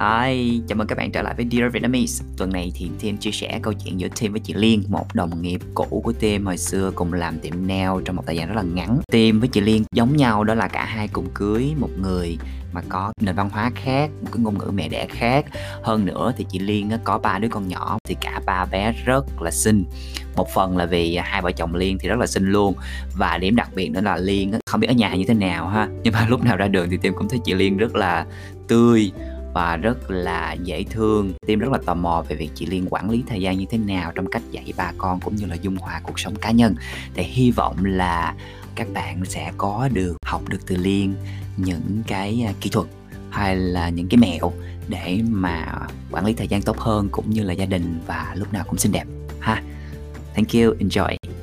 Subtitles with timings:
[0.00, 2.24] Hi, chào mừng các bạn trở lại với Dear Vietnamese.
[2.36, 5.42] Tuần này thì Tim chia sẻ câu chuyện giữa Tim với chị Liên, một đồng
[5.42, 8.54] nghiệp cũ của Tim hồi xưa cùng làm tiệm nail trong một thời gian rất
[8.56, 9.00] là ngắn.
[9.12, 12.38] Tim với chị Liên giống nhau đó là cả hai cùng cưới một người
[12.72, 15.44] mà có nền văn hóa khác, một cái ngôn ngữ mẹ đẻ khác.
[15.82, 19.42] Hơn nữa thì chị Liên có ba đứa con nhỏ thì cả ba bé rất
[19.42, 19.84] là xinh.
[20.36, 22.74] Một phần là vì hai vợ chồng Liên thì rất là xinh luôn
[23.16, 25.88] và điểm đặc biệt nữa là Liên không biết ở nhà như thế nào ha.
[26.02, 28.26] Nhưng mà lúc nào ra đường thì Tim cũng thấy chị Liên rất là
[28.68, 29.12] tươi
[29.54, 31.32] và rất là dễ thương.
[31.46, 33.78] Tim rất là tò mò về việc chị liên quản lý thời gian như thế
[33.78, 36.74] nào trong cách dạy ba con cũng như là dung hòa cuộc sống cá nhân.
[37.14, 38.34] Thì hy vọng là
[38.74, 41.14] các bạn sẽ có được học được từ liên
[41.56, 42.86] những cái à, kỹ thuật
[43.30, 44.52] hay là những cái mẹo
[44.88, 45.66] để mà
[46.10, 48.78] quản lý thời gian tốt hơn cũng như là gia đình và lúc nào cũng
[48.78, 49.04] xinh đẹp.
[49.40, 49.62] Ha,
[50.34, 51.33] thank you, enjoy.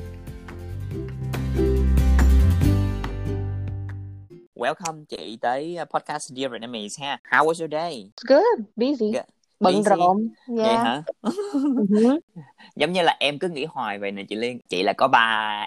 [4.62, 7.18] Welcome chị tới uh, podcast Dear Vietnamese ha.
[7.30, 8.10] How was your day?
[8.16, 9.12] It's good, busy.
[9.12, 9.24] Good.
[9.60, 10.28] Bận rộn.
[10.48, 10.84] Vậy Yeah.
[10.84, 11.02] hả?
[11.22, 12.18] Mhm.
[12.76, 14.58] Giống như là em cứ nghĩ hoài về nè chị Liên.
[14.68, 15.18] Chị là có ba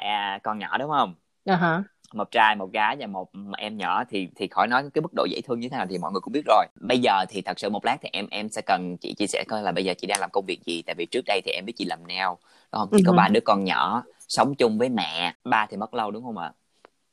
[0.01, 1.13] à, con nhỏ đúng không?
[1.45, 1.83] Uh-huh.
[2.13, 5.25] Một trai, một gái và một em nhỏ thì thì khỏi nói cái mức độ
[5.29, 6.65] dễ thương như thế nào thì mọi người cũng biết rồi.
[6.81, 9.43] Bây giờ thì thật sự một lát thì em em sẽ cần chị chia sẻ
[9.47, 11.51] coi là bây giờ chị đang làm công việc gì tại vì trước đây thì
[11.51, 12.37] em biết chị làm nail đúng
[12.79, 12.89] không?
[12.97, 13.15] Chị có Ừ.
[13.15, 15.33] ba đứa con nhỏ sống chung với mẹ.
[15.43, 16.51] Ba thì mất lâu đúng không ạ?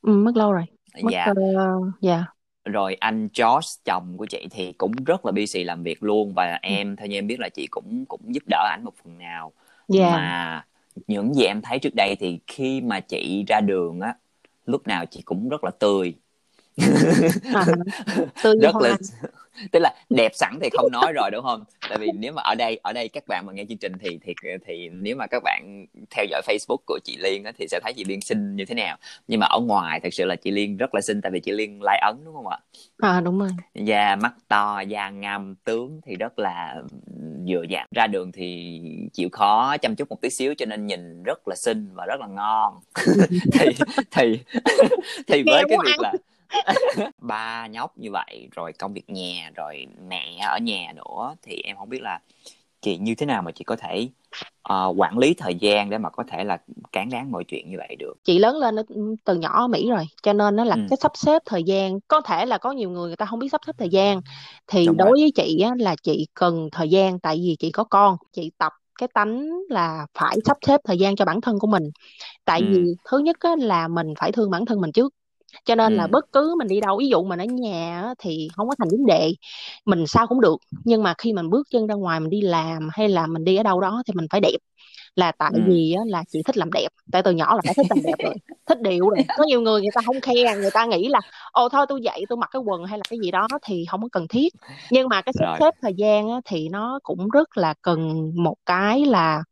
[0.01, 0.63] Ừ, mất lâu rồi.
[1.01, 1.33] Dạ.
[2.01, 2.25] dạ.
[2.65, 6.59] rồi anh George chồng của chị thì cũng rất là busy làm việc luôn và
[6.61, 9.53] em theo như em biết là chị cũng cũng giúp đỡ ảnh một phần nào
[9.87, 10.09] Dạ.
[10.11, 10.65] mà
[11.07, 14.15] những gì em thấy trước đây thì khi mà chị ra đường á
[14.65, 16.15] lúc nào chị cũng rất là tươi
[17.53, 17.65] À,
[18.41, 18.97] tươi rất là hoa.
[19.71, 21.63] Tức là đẹp sẵn thì không nói rồi đúng không?
[21.89, 24.19] Tại vì nếu mà ở đây ở đây các bạn mà nghe chương trình thì
[24.25, 24.33] thì
[24.65, 27.93] thì nếu mà các bạn theo dõi Facebook của chị Liên á, thì sẽ thấy
[27.93, 28.97] chị Liên xinh như thế nào.
[29.27, 31.51] Nhưng mà ở ngoài thật sự là chị Liên rất là xinh tại vì chị
[31.51, 32.57] Liên lai ấn đúng không ạ?
[32.97, 33.49] À đúng rồi.
[33.73, 36.75] da mắt to da ngăm tướng thì rất là
[37.47, 38.79] vừa dặn ra đường thì
[39.13, 42.19] chịu khó chăm chút một tí xíu cho nên nhìn rất là xinh và rất
[42.19, 42.79] là ngon.
[43.53, 43.69] Thì
[44.11, 44.39] thì
[45.27, 46.13] thì với cái việc là
[47.17, 51.77] ba nhóc như vậy rồi công việc nhà rồi mẹ ở nhà nữa thì em
[51.77, 52.19] không biết là
[52.81, 54.09] chị như thế nào mà chị có thể
[54.61, 56.57] ờ, quản lý thời gian để mà có thể là
[56.91, 58.75] cán đáng mọi chuyện như vậy được Chị lớn lên
[59.25, 61.99] từ nhỏ ở Mỹ rồi, cho nên nó là ừ, cái sắp xếp thời gian.
[62.07, 64.21] Có thể là có nhiều người người ta không biết sắp xếp thời gian.
[64.67, 67.71] Thì đúng đối rồi với chị á, là chị cần thời gian tại vì chị
[67.71, 68.17] có con.
[68.31, 71.83] Chị tập cái tánh là phải sắp xếp thời gian cho bản thân của mình.
[72.45, 75.13] Tại ừ, vì thứ nhất á, là mình phải thương bản thân mình trước.
[75.65, 78.13] Cho nên là ừ, bất cứ mình đi đâu ví dụ mình ở nhà á,
[78.19, 79.33] thì không có thành vấn đề
[79.85, 80.57] mình sao cũng được.
[80.83, 83.55] Nhưng mà khi mình bước chân ra ngoài mình đi làm hay là mình đi
[83.55, 84.57] ở đâu đó thì mình phải đẹp.
[85.15, 85.59] Là tại ừ.
[85.65, 88.15] vì á, là chị thích làm đẹp tại từ nhỏ là đã thích làm đẹp
[88.23, 89.19] rồi thích điệu rồi.
[89.35, 91.21] Có nhiều người người ta không khe người ta nghĩ là
[91.51, 94.01] ồ thôi tôi dậy tôi mặc cái quần hay là cái gì đó thì không
[94.01, 94.53] có cần thiết.
[94.89, 98.55] Nhưng mà cái sắp xếp thời gian á, thì nó cũng rất là cần một
[98.65, 99.43] cái là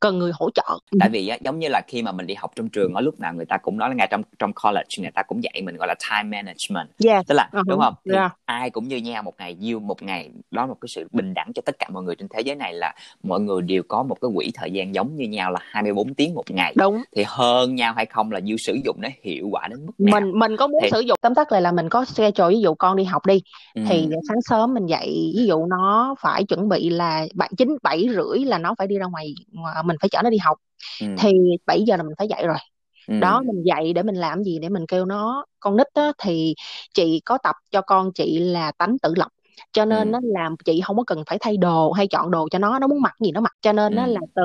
[0.00, 0.78] cần người hỗ trợ.
[1.00, 3.20] Tại vì á, giống như là khi mà mình đi học trong trường ở lúc
[3.20, 5.76] nào người ta cũng nói là ngay trong trong college người ta cũng dạy mình
[5.76, 6.88] gọi là time management.
[7.04, 7.62] Yes tức là uh-huh.
[7.66, 7.94] đúng không?
[8.04, 8.32] Thì yeah.
[8.44, 11.34] ai cũng như nhau một ngày như một ngày đó là một cái sự bình
[11.34, 14.02] đẳng cho tất cả mọi người trên thế giới này là mọi người đều có
[14.02, 16.74] một cái quỹ thời gian giống như nhau là 24 tiếng một ngày.
[16.76, 17.02] Đúng.
[17.16, 20.20] Thì hơn nhau hay không là như sử dụng nó hiệu quả đến mức nào.
[20.20, 21.18] Mình mình có muốn thì sử dụng.
[21.22, 23.42] Tóm tắt lại là mình có schedule ví dụ con đi học đi
[23.74, 27.76] thì ừ, sáng sớm mình dậy ví dụ nó phải chuẩn bị là bảy chín
[27.82, 29.34] bảy rưỡi là nó phải đi ra ngoài
[29.82, 30.58] mình phải chở nó đi học.
[30.98, 31.32] Ừ, thì
[31.66, 32.58] 7 giờ là mình phải dậy rồi.
[33.06, 36.12] Ừ, đó mình dậy để mình làm gì để mình kêu nó con nít á,
[36.18, 36.54] thì
[36.94, 39.28] chị có tập cho con chị là tánh tự lập.
[39.72, 42.48] Cho nên ừ, nó làm chị không có cần phải thay đồ hay chọn đồ
[42.50, 43.52] cho nó nó muốn mặc gì nó mặc.
[43.62, 44.08] Cho nên nó ừ.
[44.08, 44.42] là từ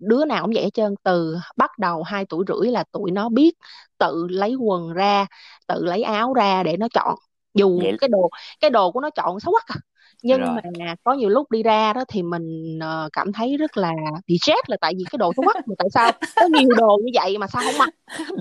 [0.00, 3.28] đứa nào cũng vậy hết trơn từ bắt đầu hai tuổi rưỡi là tụi nó
[3.28, 3.54] biết
[3.98, 5.26] tự lấy quần ra
[5.66, 7.14] tự lấy áo ra để nó chọn.
[7.54, 8.30] Dù vậy cái đồ
[8.60, 9.76] cái đồ của nó chọn xấu quắc à
[10.22, 10.48] nhưng rồi.
[10.78, 13.92] mà có nhiều lúc đi ra đó thì mình ờ, cảm thấy rất là
[14.26, 16.98] bị stress là tại vì cái đồ xấu quắc mà tại sao có nhiều đồ
[17.04, 17.88] như vậy mà sao không mặc?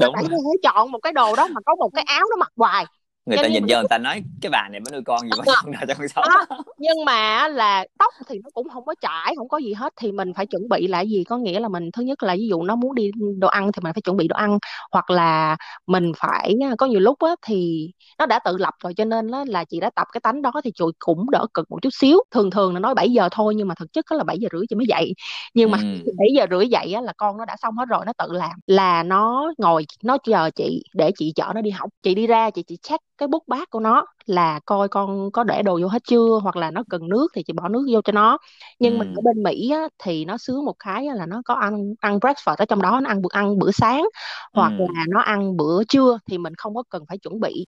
[0.02, 2.52] Đúng tại sao chọn một cái đồ đó mà có một cái áo nó mặc
[2.56, 2.86] hoài
[3.30, 5.30] người cho ta nhìn vô người ta nói cái bà này mới nuôi con gì
[5.38, 6.58] mà chọn nào cho con đó.
[6.78, 10.12] nhưng mà là tóc thì nó cũng không có chải không có gì hết thì
[10.12, 11.24] mình phải chuẩn bị là gì?
[11.24, 13.80] Có nghĩa là mình thứ nhất là ví dụ nó muốn đi đồ ăn thì
[13.84, 14.58] mình phải chuẩn bị đồ ăn
[14.92, 17.90] hoặc là mình phải có nhiều lúc á thì
[18.20, 20.52] nó đã tự lập rồi cho nên là, là chị đã tập cái tánh đó
[20.64, 22.18] thì chị cũng đỡ cực một chút xíu.
[22.32, 24.62] Thường thường là nói 7 giờ thôi nhưng mà thực chất là 7 giờ rưỡi
[24.70, 25.14] chị mới dậy.
[25.54, 28.06] Nhưng mà ừ, 7 giờ rưỡi dậy á, là con nó đã xong hết rồi
[28.06, 28.52] nó tự làm.
[28.68, 31.90] Là nó ngồi nó chờ chị để chị chở nó đi học.
[32.04, 35.44] Chị đi ra chị chị check cái bút bát của nó là coi con có
[35.44, 38.02] để đồ vô hết chưa hoặc là nó cần nước thì chị bỏ nước vô
[38.02, 38.38] cho nó.
[38.80, 41.54] Nhưng mà ừ, ở bên Mỹ á, thì nó sướng một cái là nó có
[41.54, 44.10] ăn ăn breakfast ở trong đó nó ăn bữa ăn bữa sáng
[44.54, 47.66] hoặc ừ, là nó ăn bữa trưa thì mình không có cần phải chuẩn bị.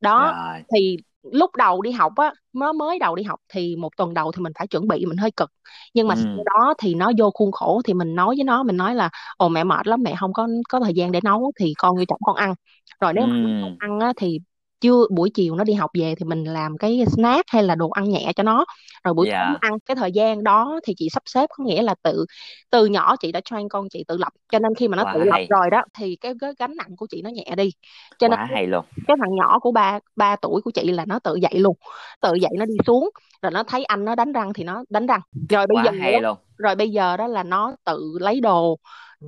[0.00, 0.64] Đó rồi.
[0.74, 4.32] thì lúc đầu đi học á mới mới đầu đi học thì một tuần đầu
[4.32, 5.50] thì mình phải chuẩn bị mình hơi cực.
[5.94, 6.20] Nhưng mà ừ.
[6.24, 9.10] sau đó thì nó vô khuôn khổ thì mình nói với nó mình nói là
[9.36, 12.04] ồ mẹ mệt lắm mẹ không có có thời gian để nấu thì con vô
[12.08, 12.54] chồng con ăn.
[13.00, 13.76] Rồi nếu mà không ừ.
[13.78, 14.38] ăn á thì
[14.84, 17.90] chưa buổi chiều nó đi học về thì mình làm cái snack hay là đồ
[17.90, 18.64] ăn nhẹ cho nó.
[19.04, 19.54] Rồi buổi nó dạ.
[19.60, 22.26] ăn cái thời gian đó thì chị sắp xếp có nghĩa là tự
[22.70, 24.32] từ nhỏ chị đã train con chị tự lập.
[24.52, 25.46] Cho nên khi mà nó tự quá lập hay.
[25.50, 27.70] rồi đó thì cái, cái gánh nặng của chị nó nhẹ đi.
[28.18, 28.84] Cho nên quá hay luôn.
[29.06, 31.76] cái thằng nhỏ của ba ba tuổi của chị là nó tự dậy luôn
[32.20, 33.10] tự dậy nó đi xuống
[33.42, 35.20] rồi nó thấy anh nó đánh răng thì nó đánh răng.
[35.48, 36.36] Rồi bây giờ quá hay đó, luôn.
[36.58, 38.78] rồi bây giờ đó là nó tự lấy đồ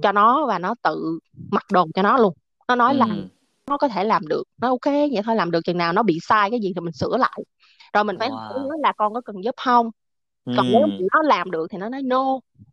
[0.03, 1.19] cho nó và nó tự
[1.51, 2.35] mặc đồ cho nó luôn.
[2.69, 3.29] Nó nói là ừ
[3.67, 6.19] nó có thể làm được nó ok vậy thôi làm được chừng nào nó bị
[6.23, 7.41] sai cái gì thì mình sửa lại.
[7.93, 8.69] Rồi mình phải hỏi wow.
[8.69, 9.91] nó là con có cần giúp không?
[10.57, 11.07] Còn nếu ừ.
[11.13, 12.25] nó làm được thì nó nói no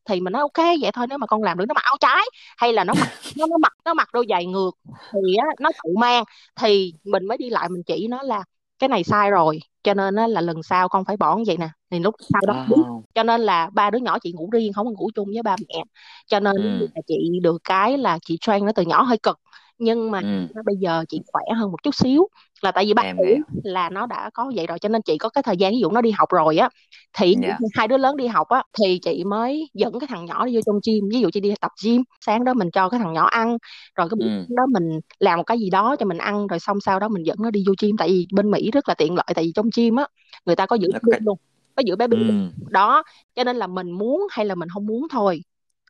[0.05, 2.25] thì mình nói ok vậy thôi nếu mà con làm được nó mặc áo trái
[2.57, 4.71] hay là nó mặc nó nó mặc nó mặc đôi giày ngược
[5.11, 6.23] thì á, nó tự mang.
[6.55, 8.43] Thì mình mới đi lại mình chỉ nó là
[8.79, 11.57] cái này sai rồi cho nên á, là lần sau con phải bỏ như vậy
[11.57, 11.69] nè.
[11.91, 13.01] Thì lúc sau đó wow.
[13.15, 15.55] Cho nên là ba đứa nhỏ chị ngủ riêng không có ngủ chung với ba
[15.67, 15.83] mẹ.
[16.27, 16.87] Cho nên ừ.
[16.95, 19.39] là chị được cái là chị train nó từ nhỏ hơi cực
[19.83, 20.61] nhưng mà ừ.
[20.65, 22.27] bây giờ chị khỏe hơn một chút xíu
[22.61, 23.37] là tại vì ba em hiểu.
[23.63, 25.91] là nó đã có vậy rồi cho nên chị có cái thời gian ví dụ
[25.91, 26.69] nó đi học rồi á
[27.13, 27.57] thì dạ.
[27.73, 30.61] hai đứa lớn đi học á thì chị mới dẫn cái thằng nhỏ đi vô
[30.65, 31.09] trong gym.
[31.11, 33.57] Ví dụ chị đi tập gym sáng đó mình cho cái thằng nhỏ ăn
[33.95, 34.45] rồi cái buổi ừ.
[34.49, 37.23] đó mình làm một cái gì đó cho mình ăn rồi xong sau đó mình
[37.23, 37.97] dẫn nó đi vô gym.
[37.97, 40.07] Tại vì bên Mỹ rất là tiện lợi tại vì trong gym á
[40.45, 41.37] người ta có giữ cái luôn
[41.75, 42.65] có giữ luôn ừ.
[42.69, 43.03] Đó
[43.35, 45.41] cho nên là mình muốn hay là mình không muốn thôi.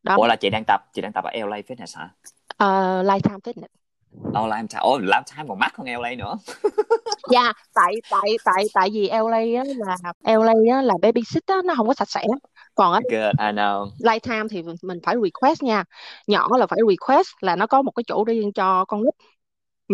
[0.04, 0.16] Đó.
[0.16, 2.10] Ủa là chị đang tập chị đang tập ở LA Fitness hả?
[2.54, 3.83] Uh, Lifetime Fitness
[4.22, 6.38] Oh, Lifetime, ồ, Lifetime còn mắc hơn LA nữa.
[7.32, 11.56] Dạ, tại tại tại tại vì LA á là LA á là baby sit á
[11.66, 12.24] nó không có sạch sẽ.
[12.76, 13.92] Còn ở Good, I know.
[14.00, 15.84] Lifetime thì mình mình phải request nha.
[16.28, 19.14] Nhỏ là phải request là nó có một cái chỗ riêng cho con nít.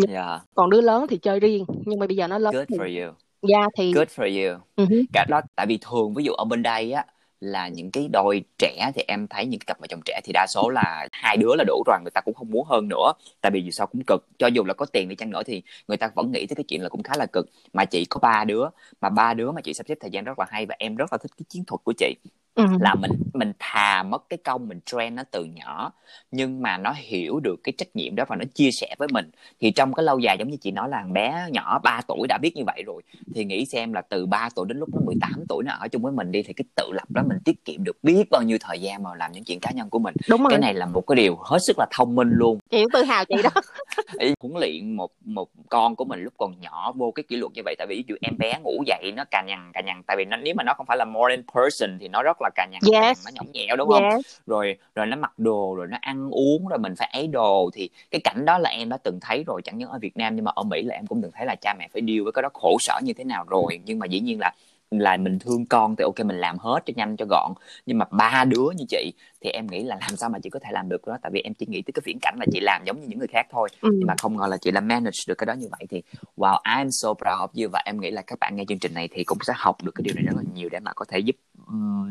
[0.06, 1.64] Yeah, Còn đứa lớn thì chơi riêng.
[1.86, 3.14] Nhưng mà bây giờ nó lớn good thì for you.
[3.42, 4.60] dạ thì Good for you.
[4.76, 7.06] hứ, Cả đó, tại vì thường ví dụ ở bên đây á,
[7.40, 10.32] là những cái đôi trẻ thì em thấy những cái cặp vợ chồng trẻ thì
[10.32, 13.12] đa số là hai đứa là đủ rồi, người ta cũng không muốn hơn nữa.
[13.40, 15.62] Tại vì dù sao cũng cực, cho dù là có tiền đi chăng nữa thì
[15.88, 17.46] người ta vẫn nghĩ tới cái chuyện là cũng khá là cực.
[17.72, 18.64] Mà chị có ba đứa,
[19.00, 21.12] mà ba đứa mà chị sắp xếp thời gian rất là hay và em rất
[21.12, 22.14] là thích cái chiến thuật của chị
[22.54, 25.92] ừ là mình mình thà mất cái công mình train nó từ nhỏ
[26.30, 29.30] nhưng mà nó hiểu được cái trách nhiệm đó và nó chia sẻ với mình
[29.60, 32.38] thì trong cái lâu dài giống như chị nói là bé nhỏ 3 tuổi đã
[32.42, 33.02] biết như vậy rồi
[33.34, 36.02] thì nghĩ xem là từ 3 tuổi đến lúc nó 18 tuổi nó ở chung
[36.02, 38.58] với mình đi thì cái tự lập đó mình tiết kiệm được biết bao nhiêu
[38.60, 40.50] thời gian mà làm những chuyện cá nhân của mình đúng rồi.
[40.50, 43.02] cái này là một cái điều hết sức là thông minh luôn Chị cũng tự
[43.02, 43.50] hào chị đó.
[44.40, 47.62] huấn luyện một một con của mình lúc còn nhỏ vô cái kỷ luật như
[47.64, 50.16] vậy tại vì ví dụ em bé ngủ dậy nó cà nhằn cà nhằn tại
[50.16, 52.66] vì nó nếu mà nó không phải là morning person thì nó rất là cà
[52.70, 53.24] nhằn, Yes.
[53.24, 54.26] nó nhõng nhẽo đúng không Yes.
[54.46, 57.90] rồi rồi nó mặc đồ rồi nó ăn uống rồi mình phải ấy đồ thì
[58.10, 60.44] cái cảnh đó là em đã từng thấy rồi chẳng những ở Việt Nam nhưng
[60.44, 62.42] mà ở Mỹ là em cũng từng thấy là cha mẹ phải deal với cái
[62.42, 64.52] đó khổ sở như thế nào rồi nhưng mà dĩ nhiên là
[64.90, 67.52] là mình thương con thì ok mình làm hết cho nhanh cho gọn.
[67.86, 70.58] Nhưng mà ba đứa như chị thì em nghĩ là làm sao mà chị có
[70.62, 71.18] thể làm được đó?
[71.22, 73.18] Tại vì em chỉ nghĩ tới cái viễn cảnh là chị làm giống như những
[73.18, 73.68] người khác thôi.
[73.80, 73.90] Ừ.
[73.92, 76.02] nhưng mà không ngờ là chị là manage được cái đó như vậy thì
[76.36, 77.70] wow I'm so proud of you.
[77.72, 79.92] Và em nghĩ là các bạn nghe chương trình này thì cũng sẽ học được
[79.94, 81.36] cái điều này rất là nhiều để mà có thể giúp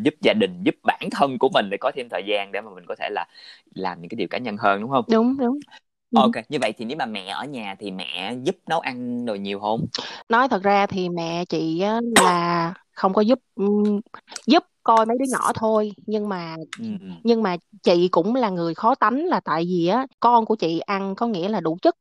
[0.03, 2.69] giúp gia đình giúp bản thân của mình để có thêm thời gian để mà
[2.75, 3.25] mình có thể là
[3.75, 5.05] làm những cái điều cá nhân hơn đúng không?
[5.07, 5.59] Đúng đúng.
[6.11, 6.21] Ừ.
[6.21, 9.35] ok như vậy thì nếu mà mẹ ở nhà thì mẹ giúp nấu ăn đồ
[9.35, 9.85] nhiều không
[10.29, 13.39] Nói thật ra thì mẹ chị á là không có giúp
[14.47, 16.85] giúp coi mấy đứa nhỏ thôi nhưng mà ừ.
[17.23, 20.79] nhưng mà chị cũng là người khó tánh là tại vì á con của chị
[20.79, 21.95] ăn có nghĩa là đủ chất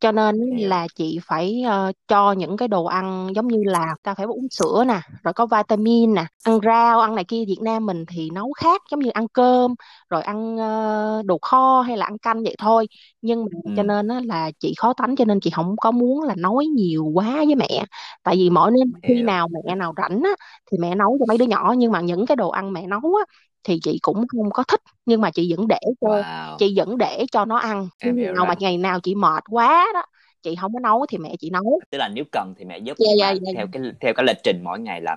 [0.00, 4.14] cho nên là chị phải ờ, cho những cái đồ ăn giống như là ta
[4.14, 7.44] phải uống sữa nè rồi có vitamin nè ăn rau ăn này kia.
[7.48, 9.74] Việt Nam mình thì nấu khác giống như ăn cơm
[10.10, 12.86] rồi ăn ờ, đồ kho hay là ăn canh vậy thôi.
[13.22, 13.70] Nhưng mà Ừ.
[13.76, 16.66] cho nên á, là chị khó tánh cho nên chị không có muốn là nói
[16.66, 17.84] nhiều quá với mẹ.
[18.22, 20.30] Tại vì mỗi nên khi nào mẹ nào rảnh á
[20.72, 23.00] thì mẹ nấu cho mấy đứa nhỏ nhưng mà những cái đồ ăn mẹ nấu
[23.00, 23.34] á
[23.64, 26.98] thì chị cũng không có thích nhưng mà chị vẫn để cho wow chị vẫn
[26.98, 28.56] để cho nó ăn Em hiểu nào mà rồi.
[28.60, 30.02] ngày nào chị mệt quá đó
[30.42, 32.96] chị không có nấu thì mẹ chị nấu tức là nếu cần thì mẹ giúp
[32.98, 33.52] dạ, mà dạ.
[33.56, 35.16] theo cái theo cái lịch trình mỗi ngày là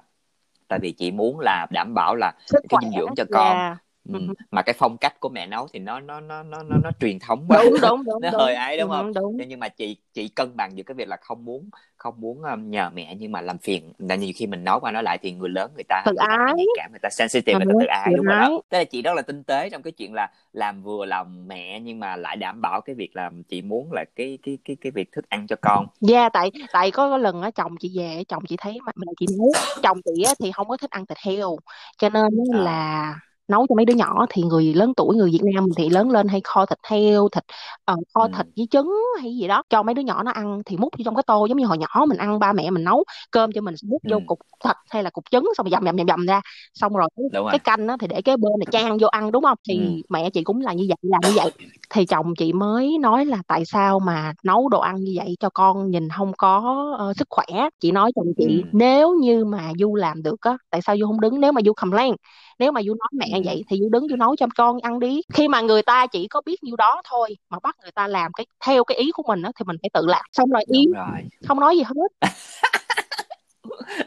[0.68, 3.78] tại vì chị muốn là đảm bảo là sức cái dinh dưỡng cho con dạ.
[4.08, 4.14] Ừ.
[4.14, 4.34] Ừ.
[4.52, 7.20] mà cái phong cách của mẹ nấu thì nó nó nó nó nó, nó truyền
[7.20, 7.64] thống quá.
[7.64, 8.42] Đúng đúng đúng nó đúng.
[8.44, 9.12] hơi ấy đúng Ừ, không?
[9.16, 9.42] đúng.
[9.48, 12.70] Nhưng mà chị chị cân bằng giữa cái việc là không muốn không muốn um,
[12.72, 13.94] nhờ mẹ nhưng mà làm phiền.
[13.98, 16.66] Là nhiều khi mình nói qua nói lại thì người lớn người ta Tự ái.
[16.74, 18.62] cảm người ta sensitive người ta tự ái đúng rồi đó.
[18.70, 21.80] tức là chị rất là tinh tế trong cái chuyện là làm vừa lòng mẹ
[21.80, 24.92] nhưng mà lại đảm bảo cái việc là chị muốn là cái cái cái cái
[24.92, 25.88] việc thức ăn cho con.
[26.02, 29.06] Dạ tại tại có, có lần á chồng chị về chồng chị thấy mà mẹ
[29.20, 31.58] chị nấu chồng chị á thì không có thích ăn thịt heo.
[31.98, 32.64] Cho nên À.
[32.64, 33.16] là
[33.48, 36.28] nấu cho mấy đứa nhỏ thì người lớn tuổi người Việt Nam thì lớn lên
[36.28, 37.44] hay kho thịt heo thịt
[37.92, 38.34] uh, kho ừ.
[38.38, 41.02] thịt với trứng hay gì đó cho mấy đứa nhỏ nó ăn thì múc vô
[41.06, 43.62] trong cái tô giống như hồi nhỏ mình ăn ba mẹ mình nấu cơm cho
[43.62, 44.24] mình múc vô ừ.
[44.26, 46.42] cục thịt hay là cục trứng xong rồi dầm dầm dầm dầm ra
[46.74, 47.52] xong rồi cái, Đúng rồi.
[47.52, 50.02] cái canh đó thì để cái bên này chan vô ăn đúng không thì Ừ.
[50.10, 51.52] mẹ chị cũng là như vậy làm như vậy
[51.90, 55.50] thì chồng chị mới nói là tại sao mà nấu đồ ăn như vậy cho
[55.54, 56.62] con nhìn không có
[56.98, 57.46] ờ, sức khỏe
[57.80, 58.70] chị nói chồng chị Ừ.
[58.72, 61.74] nếu như mà du làm được á tại sao du không đứng nếu mà du
[61.74, 62.16] complain
[62.60, 63.42] nếu mà du nói mẹ Ừ.
[63.46, 66.28] vậy thì du đứng du nấu cho con ăn đi khi mà người ta chỉ
[66.28, 69.24] có biết nhiêu đó thôi mà bắt người ta làm cái theo cái ý của
[69.28, 71.22] mình á thì mình phải tự làm xong rồi rồi.
[71.48, 72.28] không nói gì hết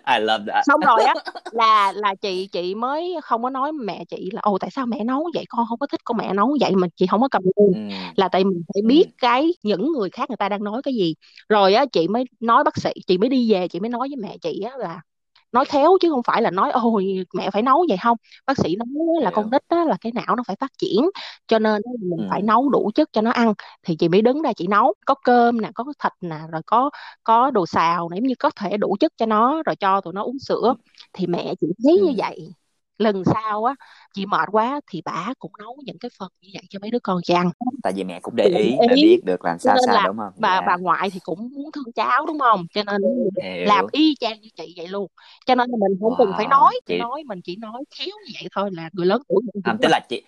[0.07, 0.65] I love that.
[0.67, 1.15] xong rồi á
[1.53, 5.05] là là chị chị mới không có nói mẹ chị là ồ tại sao mẹ
[5.05, 7.43] nấu vậy con không có thích con mẹ nấu vậy mà chị không có cầm
[7.45, 7.95] lên Ừ.
[8.17, 8.87] là tại mình phải Ừ.
[8.89, 11.15] biết cái những người khác người ta đang nói cái gì
[11.49, 14.17] rồi á chị mới nói bác sĩ chị mới đi về chị mới nói với
[14.17, 15.01] mẹ chị á là
[15.57, 18.17] nói khéo chứ không phải là nói ôi mẹ phải nấu vậy không?
[18.47, 18.89] Bác sĩ nói
[19.23, 21.11] là con nít á là cái não nó phải phát triển
[21.49, 22.25] cho nên mình Ừ.
[22.31, 24.95] phải nấu đủ chất cho nó ăn thì chị mới đứng ra chị nấu.
[25.07, 26.91] Có cơm nè có thịt nè rồi có
[27.25, 30.13] có đồ xào nè giống như có thể đủ chất cho nó rồi cho tụi
[30.15, 30.75] nó uống sữa.
[31.13, 32.17] Thì mẹ chị thấy như Ừ.
[32.17, 32.49] vậy
[32.99, 33.75] lần sau á
[34.15, 36.99] chị mệt quá thì bả cũng nấu những cái phần như vậy cho mấy đứa
[37.03, 37.51] con chị ăn
[37.83, 40.33] Tại vì mẹ cũng để ý, để biết được làm sao sao là đúng không?
[40.37, 40.81] bà bà Dạ.
[40.81, 43.01] ngoại thì cũng muốn thương cháu đúng không cho nên
[43.43, 43.63] Hiểu.
[43.63, 45.11] làm y chang như chị vậy luôn
[45.47, 46.49] cho nên mình không cần phải Wow.
[46.49, 49.63] nói Chị nói mình chỉ nói khéo như vậy thôi là người lớn tuổi mình
[49.63, 50.23] à, tức là chị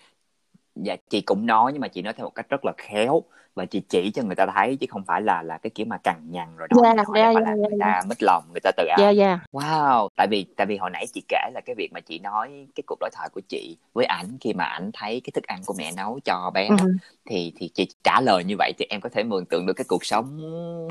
[0.75, 3.23] dạ chị cũng nói nhưng mà chị nói theo một cách rất là khéo
[3.59, 5.97] và chị chỉ cho người ta thấy chứ không phải là là cái kiểu mà
[5.97, 8.71] cằn nhằn rồi nói yeah yeah yeah làm yeah người ta mất lòng người ta
[8.77, 9.39] tự yeah ái yeah.
[9.51, 12.67] Wow tại vì tại vì hồi nãy chị kể là cái việc mà chị nói
[12.75, 15.61] cái cuộc đối thoại của chị với ảnh khi mà ảnh thấy cái thức ăn
[15.65, 16.85] của mẹ nấu cho bé đó
[17.29, 19.85] thì thì chị trả lời như vậy thì em có thể mường tượng được cái
[19.87, 20.39] cuộc sống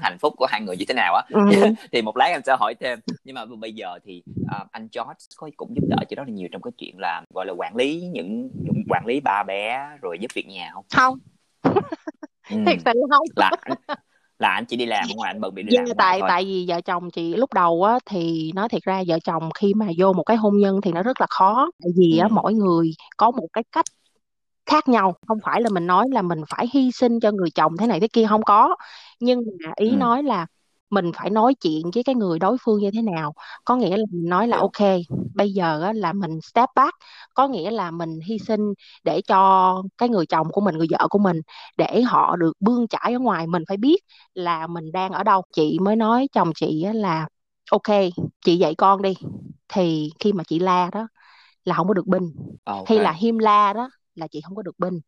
[0.03, 1.23] hạnh phúc của hai người như thế nào á.
[1.31, 1.41] Ừ.
[1.93, 2.99] thì một lát em sẽ hỏi thêm.
[3.25, 6.35] Nhưng mà bây giờ thì à, anh George có cũng giúp đỡ chị rất là
[6.35, 8.51] nhiều trong cái chuyện là gọi là quản lý những
[8.89, 10.85] quản lý ba bé rồi giúp việc nhà không?
[10.91, 11.19] Không
[12.49, 12.57] ừ.
[12.65, 13.75] thiệt sự không là anh
[14.39, 16.45] là anh chỉ đi làm ở ngoài anh bận bị đi làm tại thôi tại
[16.45, 19.87] vì vợ chồng chị lúc đầu á thì nói thiệt ra vợ chồng khi mà
[19.99, 22.19] vô một cái hôn nhân thì nó rất là khó tại vì ừ.
[22.19, 23.85] á mỗi người có một cái cách
[24.67, 27.77] khác nhau không phải là mình nói là mình phải hy sinh cho người chồng
[27.81, 28.77] thế này thế kia không có
[29.21, 29.97] nhưng mà ý Ừ.
[29.97, 30.47] nói là
[30.91, 33.35] mình phải nói chuyện với cái người đối phương như thế nào.
[33.65, 34.63] Có nghĩa là mình nói là Hiểu.
[34.63, 34.89] ok
[35.35, 36.95] bây giờ á, là mình step back.
[37.35, 38.61] Có nghĩa là mình hy sinh
[39.05, 41.41] để cho cái người chồng của mình người vợ của mình
[41.77, 43.47] để họ được bươn chải ở ngoài.
[43.47, 43.97] Mình phải biết
[44.35, 45.43] là mình đang ở đâu.
[45.53, 47.29] Chị mới nói chồng chị á, là
[47.71, 47.97] ok
[48.45, 49.15] chị dạy con đi.
[49.69, 51.09] Thì khi mà chị la đó
[51.65, 52.33] là không có được binh.
[52.65, 52.87] Ok.
[52.89, 55.01] hay là Him la đó là chị không có được binh.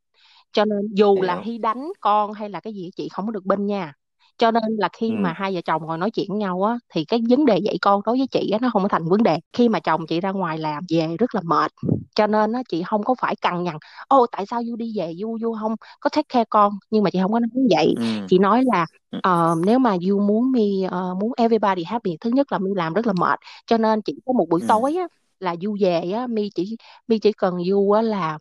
[0.52, 1.44] Cho nên dù là hiểu.
[1.44, 3.94] Hy đánh con hay là cái gì chị không có được binh nha
[4.40, 5.14] cho nên là khi ừ.
[5.18, 7.78] mà hai vợ chồng ngồi nói chuyện với nhau á thì cái vấn đề dạy
[7.82, 9.38] con đối với chị á nó không có thành vấn đề.
[9.52, 11.72] Khi mà chồng chị ra ngoài làm về rất là mệt.
[12.16, 13.76] Cho nên á chị không có phải cằn nhằn
[14.08, 15.74] ô tại sao du đi về du du không?
[16.00, 16.72] Có take care con.
[16.90, 17.94] Nhưng mà chị không có nói vậy.
[17.94, 18.02] Ừ.
[18.26, 18.86] chị nói là
[19.20, 22.94] ờ, nếu mà du muốn mi ờ, muốn everybody happy thứ nhất là mi làm
[22.94, 23.38] rất là mệt.
[23.66, 24.66] Cho nên chỉ có một buổi Ừ.
[24.66, 25.06] tối á
[25.40, 26.76] là du về á mi chỉ
[27.08, 28.38] mi chỉ cần du á là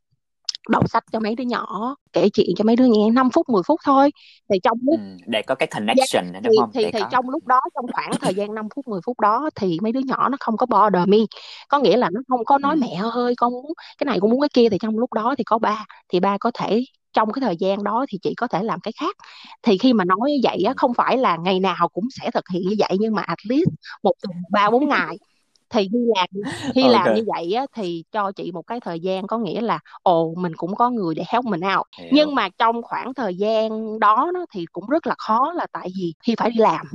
[0.70, 3.64] đọc sách cho mấy đứa nhỏ kể chuyện cho mấy đứa nghe 5 phút 10
[3.68, 4.12] phút thôi
[4.50, 5.18] thì trong lúc Ừ.
[5.28, 7.62] để có cái Yeah, connection thì đúng không thì để thì có trong lúc đó
[7.76, 10.58] trong khoảng thời gian 5 phút 10 phút đó thì mấy đứa nhỏ nó không
[10.58, 11.18] có bother me
[11.70, 12.80] có nghĩa là nó không có nói ừ.
[12.82, 13.66] mẹ ơi con muốn
[13.98, 16.38] cái này con muốn cái kia thì trong lúc đó thì có ba thì ba
[16.38, 19.16] có thể trong cái thời gian đó thì chị có thể làm cái khác
[19.64, 22.44] thì khi mà nói như vậy á không phải là ngày nào cũng sẽ thực
[22.54, 23.68] hiện như vậy nhưng mà at least
[24.04, 25.18] một tuần ba bốn ngày
[25.70, 26.28] thì khi làm
[26.76, 29.62] khi ok làm như vậy á, thì cho chị một cái thời gian có nghĩa
[29.62, 31.88] là ồ mình cũng có người để help mình out.
[31.98, 32.08] Hiểu.
[32.10, 35.90] Nhưng mà trong khoảng thời gian đó, đó thì cũng rất là khó là tại
[36.00, 36.86] vì khi phải đi làm.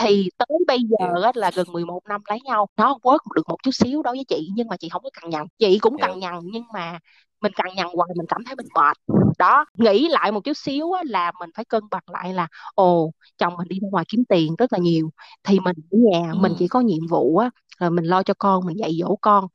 [0.00, 3.56] Thì tới bây giờ á, là gần 11 năm lấy nhau nó work được một
[3.62, 6.18] chút xíu đối với chị nhưng mà chị không có cằn nhằn chị cũng cằn
[6.18, 6.98] nhằn nhưng mà
[7.40, 8.96] mình cằn nhằn hoài mình cảm thấy mình mệt
[9.38, 13.12] đó nghĩ lại một chút xíu á, là mình phải cân bằng lại là ồ
[13.38, 15.10] chồng mình đi ra ngoài kiếm tiền rất là nhiều
[15.44, 16.56] thì mình ở nhà mình ừ.
[16.58, 19.46] chỉ có nhiệm vụ á là mình lo cho con mình dạy dỗ con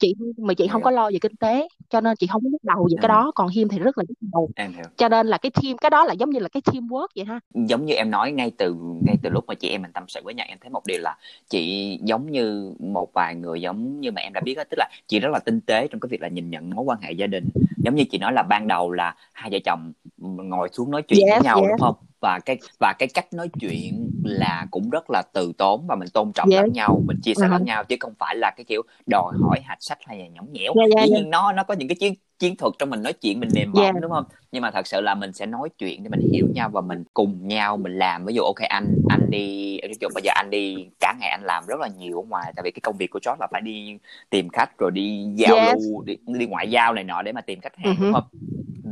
[0.00, 2.48] chị mà chị không có hiểu lo về kinh tế cho nên chị không có
[2.52, 3.12] nhức đầu về cái ừ.
[3.12, 4.50] đó còn Hiêm thì rất là nhức đầu.
[4.56, 4.84] Em hiểu.
[4.96, 7.40] Cho nên là cái team cái đó là giống như là cái teamwork vậy ha.
[7.54, 8.74] Giống như em nói ngay từ
[9.06, 11.00] ngay từ lúc mà chị em mình tâm sự với nhau em thấy một điều
[11.00, 11.16] là
[11.48, 14.88] chị giống như một vài người giống như mà em đã biết đó tức là
[15.06, 17.26] chị rất là tinh tế trong cái việc là nhìn nhận mối quan hệ gia
[17.26, 17.48] đình.
[17.76, 21.20] Giống như chị nói là ban đầu là hai vợ chồng ngồi xuống nói chuyện
[21.26, 21.68] với yes nhau yes.
[21.68, 25.86] đúng không và cái và cái cách nói chuyện là cũng rất là từ tốn
[25.86, 26.60] và mình tôn trọng Yes.
[26.60, 27.50] lẫn nhau mình chia sẻ Uh-huh.
[27.50, 30.52] lẫn nhau chứ không phải là cái kiểu đòi hỏi hạch sách hay là nhõng
[30.52, 31.22] nhẽo Yeah, yeah, dĩ yeah.
[31.22, 33.72] nhiên nó nó có những cái chiến chiến thuật trong mình nói chuyện mình mềm
[33.72, 33.94] mỏng Yeah.
[34.02, 36.68] đúng không nhưng mà thật sự là mình sẽ nói chuyện để mình hiểu nhau
[36.72, 40.22] và mình cùng nhau mình làm ví dụ ok anh anh đi ví dụ bây
[40.24, 42.80] giờ anh đi cả ngày anh làm rất là nhiều ở ngoài tại vì cái
[42.82, 43.98] công việc của George là phải đi
[44.30, 45.74] tìm khách rồi đi giao Yes.
[45.74, 48.02] lưu đi, đi ngoại giao này nọ để mà tìm khách hàng Mhm.
[48.04, 48.24] đúng không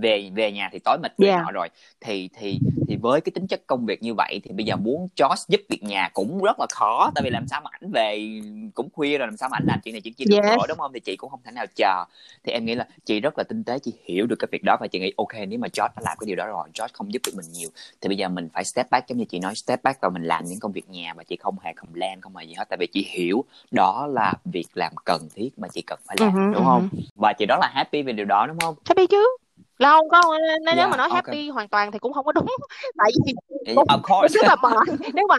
[0.00, 1.44] về về nhà thì tối mệt về Yeah.
[1.44, 1.68] nọ rồi.
[2.00, 5.08] Thì thì thì với cái tính chất công việc như vậy thì bây giờ muốn
[5.16, 8.40] George giúp việc nhà cũng rất là khó tại vì làm sao mà ảnh về
[8.74, 10.44] cũng khuya rồi làm sao mà ảnh làm chuyện này chuyện kia được Yes.
[10.56, 10.92] nổi đúng không?
[10.94, 12.04] Thì chị cũng không thể nào chờ.
[12.44, 14.76] Thì em nghĩ là chị rất là tinh tế chị hiểu được cái việc đó
[14.80, 17.12] và chị nghĩ ok nếu mà George đã làm cái điều đó rồi George không
[17.12, 17.68] giúp được mình nhiều
[18.00, 20.22] thì bây giờ mình phải step back giống như chị nói step back và mình
[20.24, 22.76] làm những công việc nhà và chị không hề complain không hề gì hết tại
[22.80, 26.52] vì chị hiểu đó là việc làm cần thiết mà chị cần phải làm Mhm,
[26.52, 26.88] đúng không?
[27.14, 28.74] và chị rất là happy về điều đó đúng không?
[28.84, 29.36] Happy chứ
[29.78, 30.22] là không có
[30.66, 31.26] nếu Yeah, mà nói ok.
[31.26, 32.46] happy hoàn toàn thì cũng không có đúng.
[32.98, 33.32] Tại vì
[33.74, 34.34] of cũng course.
[34.34, 35.10] Rất là mệt.
[35.14, 35.36] Nếu mà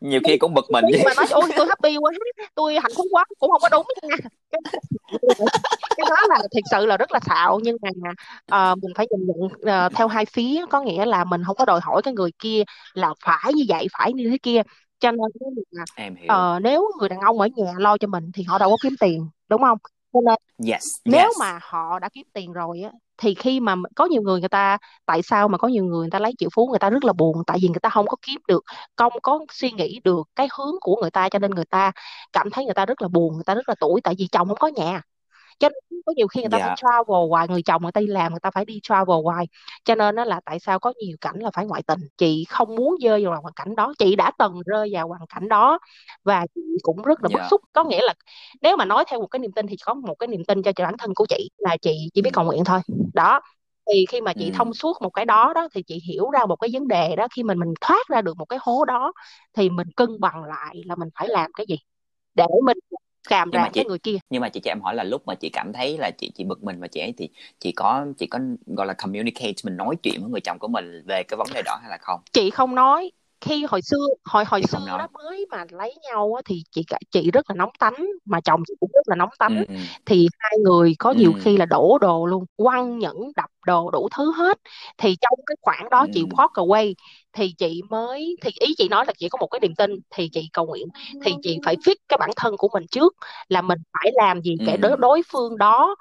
[0.00, 2.12] nhiều khi cũng bực mình nếu mà nói ôi tôi happy quá
[2.54, 4.16] tôi hạnh phúc quá cũng không có đúng nha.
[5.96, 7.60] Cái, đó là thực sự là rất là xạo.
[7.62, 7.90] Nhưng mà
[8.46, 10.64] ờ, mình phải nhìn nhận ờ, theo hai phía.
[10.70, 12.62] Có nghĩa là mình không có đòi hỏi cái người kia
[12.94, 14.62] là phải như vậy phải như thế kia.
[15.00, 15.20] Cho nên
[15.70, 16.26] là em hiểu.
[16.28, 18.92] ờ, nếu người đàn ông ở nhà lo cho mình thì họ đâu có kiếm
[19.00, 19.78] tiền đúng không?
[20.12, 20.38] Cho nên
[20.72, 21.36] yes nếu yes.
[21.40, 24.78] mà họ đã kiếm tiền rồi á thì khi mà có nhiều người người ta,
[25.06, 27.12] tại sao mà có nhiều người người ta lấy triệu phú người ta rất là
[27.12, 27.42] buồn?
[27.46, 28.64] Tại vì người ta không có kiếm được,
[28.96, 31.92] không có suy nghĩ được cái hướng của người ta, cho nên người ta
[32.32, 34.48] cảm thấy người ta rất là buồn, người ta rất là tủi tại vì chồng
[34.48, 35.02] không có nhà
[35.58, 36.76] cho nên có nhiều khi người ta phải Dạ.
[36.76, 39.46] travel hoài người chồng người ta đi làm người ta phải đi travel hoài
[39.84, 42.74] cho nên đó là tại sao có nhiều cảnh là phải ngoại tình chị không
[42.76, 45.78] muốn rơi vào hoàn cảnh đó chị đã từng rơi vào hoàn cảnh đó
[46.24, 47.48] và chị cũng rất là bức Dạ.
[47.50, 48.14] xúc có nghĩa là
[48.62, 50.72] nếu mà nói theo một cái niềm tin thì có một cái niềm tin cho
[50.78, 52.80] bản thân của chị là chị chỉ biết cầu nguyện thôi
[53.14, 53.40] đó
[53.92, 54.50] thì khi mà chị Ừ.
[54.54, 57.28] thông suốt một cái đó đó thì chị hiểu ra một cái vấn đề đó
[57.36, 59.12] khi mình mình thoát ra được một cái hố đó
[59.52, 61.76] thì mình cân bằng lại là mình phải làm cái gì
[62.34, 62.78] để mình
[63.52, 64.16] mà ra chị- người kia.
[64.30, 66.44] nhưng mà chị cho em hỏi là lúc mà chị cảm thấy là chị chị
[66.44, 67.28] bực mình và chị ấy thì
[67.60, 71.02] chị có chị có gọi là communicate mình nói chuyện với người chồng của mình
[71.06, 72.20] về cái vấn đề đó hay là không?
[72.32, 76.32] Chị không nói khi hồi xưa hồi hồi Chị xưa đó mới mà lấy nhau
[76.36, 79.28] á, thì chị chị rất là nóng tánh mà chồng chị cũng rất là nóng
[79.38, 79.88] tánh ừ.
[80.06, 81.38] thì hai người có nhiều Ừ.
[81.38, 84.58] khi là đổ đồ luôn quăng nhẫn đập đồ đủ thứ hết
[84.98, 86.28] thì trong cái khoảng đó chị Ừ.
[86.30, 86.94] walk away
[87.32, 90.28] thì chị mới thì ý chị nói là chị có một cái niềm tin thì
[90.32, 90.88] chị cầu nguyện
[91.20, 93.16] thì chị phải fix cái bản thân của mình trước
[93.48, 94.76] là mình phải làm gì để Ừ.
[94.76, 95.96] đối đối phương đó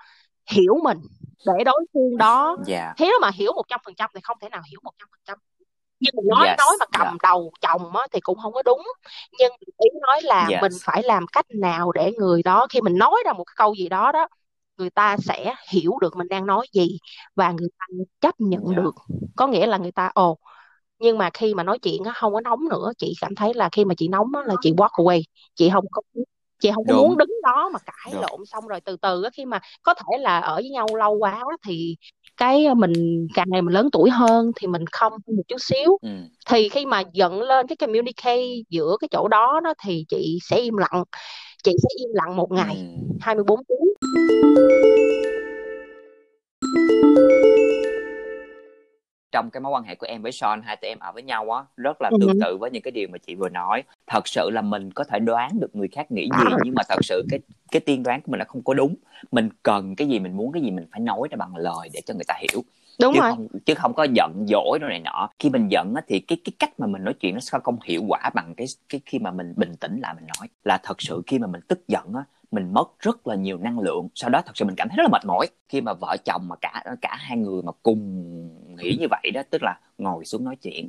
[0.52, 0.98] hiểu mình
[1.46, 4.50] để đối phương đó dạ nếu mà hiểu một trăm phần trăm thì không thể
[4.50, 5.40] nào hiểu một trăm phần trăm
[6.00, 7.18] nhưng mà nói Yes, nói mà cầm dạ.
[7.24, 8.82] đầu chồng á, thì cũng không có đúng
[9.40, 10.62] nhưng ý nói là Yes.
[10.62, 13.76] mình phải làm cách nào để người đó khi mình nói ra một cái câu
[13.76, 14.28] gì đó đó
[14.78, 16.98] người ta sẽ hiểu được mình đang nói gì
[17.36, 17.86] và người ta
[18.22, 18.76] chấp nhận Dạ.
[18.76, 18.96] được
[19.36, 20.38] có nghĩa là người ta ồ
[21.00, 23.70] nhưng mà khi mà nói chuyện á không có nóng nữa chị cảm thấy là
[23.72, 25.22] khi mà chị nóng á là chị walk away
[25.56, 26.02] chị không có
[26.60, 27.08] chị không có Đúng.
[27.08, 28.22] muốn đứng đó mà cãi Đúng.
[28.22, 31.14] lộn xong rồi từ từ á khi mà có thể là ở với nhau lâu
[31.18, 31.96] quá thì
[32.38, 36.10] cái mình càng ngày mình lớn tuổi hơn thì mình không một chút xíu ừ.
[36.50, 40.58] thì khi mà giận lên cái communicate giữa cái chỗ đó đó thì chị sẽ
[40.58, 41.04] im lặng
[41.64, 42.84] chị sẽ im lặng một ngày Ừ.
[43.22, 43.88] 24 tiếng
[49.38, 51.52] trong cái mối quan hệ của em với Sean hai tụi em ở với nhau
[51.52, 52.18] á rất là Ừ.
[52.22, 53.84] tương tự với những cái điều mà chị vừa nói.
[54.08, 56.98] Thật sự là mình có thể đoán được người khác nghĩ gì nhưng mà thật
[57.04, 57.40] sự cái
[57.72, 58.96] cái tiên đoán của mình là không có đúng.
[59.32, 62.02] Mình cần cái gì mình muốn cái gì mình phải nói ra bằng lời để
[62.06, 62.62] cho người ta hiểu.
[63.02, 63.32] Đúng chứ rồi.
[63.32, 65.30] không chứ không có giận dỗi đâu này nọ.
[65.40, 67.78] Khi mình giận á thì cái cái cách mà mình nói chuyện nó sẽ không
[67.86, 70.48] hiệu quả bằng cái cái khi mà mình bình tĩnh lại mình nói.
[70.64, 73.80] Là thật sự khi mà mình tức giận á mình mất rất là nhiều năng
[73.80, 74.08] lượng.
[74.16, 75.48] Sau đó thật sự mình cảm thấy rất là mệt mỏi.
[75.70, 78.00] Khi mà vợ chồng mà cả cả hai người mà cùng
[78.78, 80.88] nghĩ như vậy đó tức là ngồi xuống nói chuyện.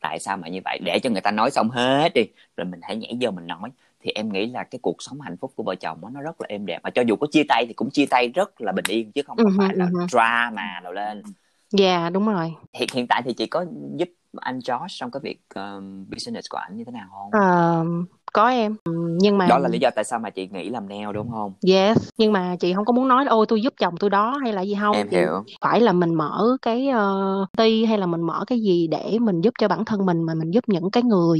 [0.00, 0.78] Tại sao mà như vậy?
[0.84, 2.22] Để cho người ta nói xong hết đi.
[2.56, 3.70] Rồi mình hãy nhảy vô mình nói.
[4.02, 6.46] Thì em nghĩ là cái cuộc sống hạnh phúc của vợ chồng nó rất là
[6.48, 6.80] êm đẹp.
[6.82, 9.22] Và cho dù có chia tay thì cũng chia tay rất là bình yên chứ
[9.26, 10.06] không Ừ, phải là ừ.
[10.08, 11.22] drama nào lên.
[11.70, 12.54] Dạ đúng rồi.
[12.72, 16.58] Hiện hiện tại thì chị có giúp anh Josh trong cái việc um, business của
[16.58, 17.30] anh như thế nào không?
[17.30, 17.84] Ờ,
[18.32, 20.88] có em Ừm, nhưng mà Đó là lý do tại sao mà chị nghĩ làm
[20.88, 21.52] nail đúng không?
[21.68, 24.52] yes nhưng mà chị không có muốn nói ôi tôi giúp chồng tôi đó hay
[24.52, 25.44] là gì không em chị hiểu.
[25.60, 26.88] phải là mình mở cái
[27.42, 30.22] uh, ty hay là mình mở cái gì để mình giúp cho bản thân mình
[30.22, 31.38] mà mình giúp những cái người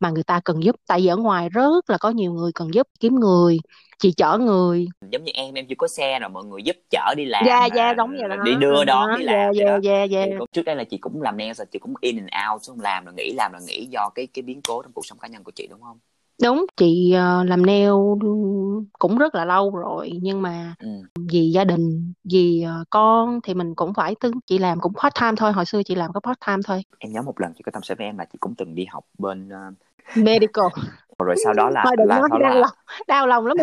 [0.00, 2.74] mà người ta cần giúp tại vì ở ngoài rất là có nhiều người cần
[2.74, 3.58] giúp kiếm người
[3.98, 7.14] chị chở người Giống như em em chưa có xe rồi mọi người giúp chở
[7.16, 7.44] đi làm.
[7.46, 10.26] dạ mà dạ đúng vậy đó Đi đưa đón đi dạ làm dạ dạ dạ
[10.52, 13.04] trước đây là chị cũng làm nail rồi chị cũng in and out xong làm
[13.04, 15.44] rồi nghỉ làm rồi nghỉ do cái cái biến cố trong cuộc sống cá nhân
[15.44, 15.98] của chị đúng không?
[16.42, 17.90] Đúng chị uh, làm nail
[18.98, 20.88] cũng rất là lâu rồi nhưng mà ừ.
[21.14, 25.14] vì gia đình vì uh, con thì mình cũng phải tư chị làm cũng part
[25.20, 27.62] time thôi hồi xưa chị làm có part time thôi em nhớ một lần chị
[27.62, 29.74] có tâm sự với em là chị cũng từng đi học bên uh,
[30.16, 30.66] medical
[31.26, 32.70] rồi sau đó là Thôi đừng là nói sau đau là, lòng
[33.06, 33.56] đau lòng lắm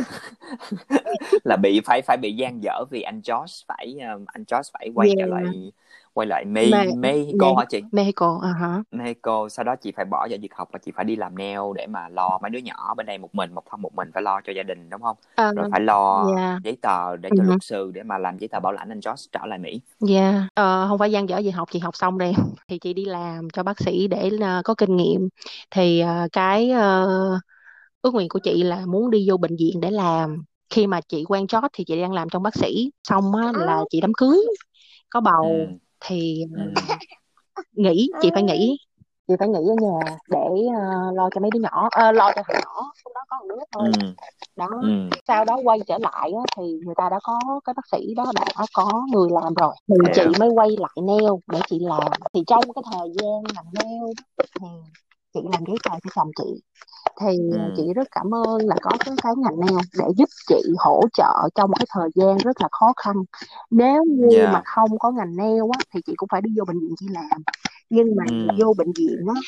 [1.43, 4.91] là bị phải phải bị gian dở vì anh Josh phải um, anh Josh phải
[4.95, 5.29] quay trở yeah.
[5.29, 5.71] lại
[6.13, 7.83] quay lại Me, Me- Mexico Me- hả chị?
[7.91, 11.05] Mexico à hả Mexico sau đó chị phải bỏ giờ việc học và chị phải
[11.05, 13.81] đi làm nail để mà lo mấy đứa nhỏ bên đây một mình một thân
[13.81, 15.17] một mình phải lo cho gia đình đúng không?
[15.35, 16.59] Ờ, rồi phải lo yeah.
[16.63, 17.43] giấy tờ để cho Ừ.
[17.43, 19.81] luật sư để mà làm giấy tờ bảo lãnh anh Josh trở lại Mỹ.
[20.09, 22.33] Yeah, ờ, không phải gian dở gì học chị học xong rồi.
[22.67, 25.29] Thì chị đi làm cho bác sĩ để là có kinh nghiệm.
[25.71, 27.07] Thì ờ, cái ờ,
[28.01, 30.43] ước nguyện của chị là muốn đi vô bệnh viện để làm.
[30.69, 33.85] Khi mà chị quen chót thì chị đang làm trong bác sĩ xong á là
[33.89, 34.37] chị đám cưới
[35.09, 35.67] có bầu.
[35.67, 35.79] Ừ.
[36.05, 36.59] thì Ừ.
[36.75, 36.95] ờ,
[37.73, 38.77] nghỉ chị phải nghỉ
[39.27, 42.41] chị phải nghỉ ở nhà để ờ, lo cho mấy đứa nhỏ ờ, lo cho
[42.47, 44.13] thằng nhỏ lúc đó có một đứa thôi Ừ.
[44.55, 45.09] đó Ừ.
[45.27, 48.25] sau đó quay trở lại á, thì người ta đã có cái bác sĩ đó
[48.35, 50.31] đã có người làm rồi thì chị Hiểu.
[50.39, 54.03] mới quay lại nail để chị làm thì trong cái thời gian làm nail
[54.37, 54.67] thì
[55.33, 56.61] chị làm giấy tờ cho chồng chị
[57.21, 57.59] thì Ừ.
[57.77, 61.49] chị rất cảm ơn là có cái cái ngành nail để giúp chị hỗ trợ
[61.55, 63.15] trong cái thời gian rất là khó khăn
[63.71, 64.53] nếu như Yeah.
[64.53, 67.05] mà không có ngành nail á thì chị cũng phải đi vô bệnh viện chị
[67.09, 67.41] làm
[67.89, 68.47] nhưng mà Ừ.
[68.59, 69.41] vô bệnh viện á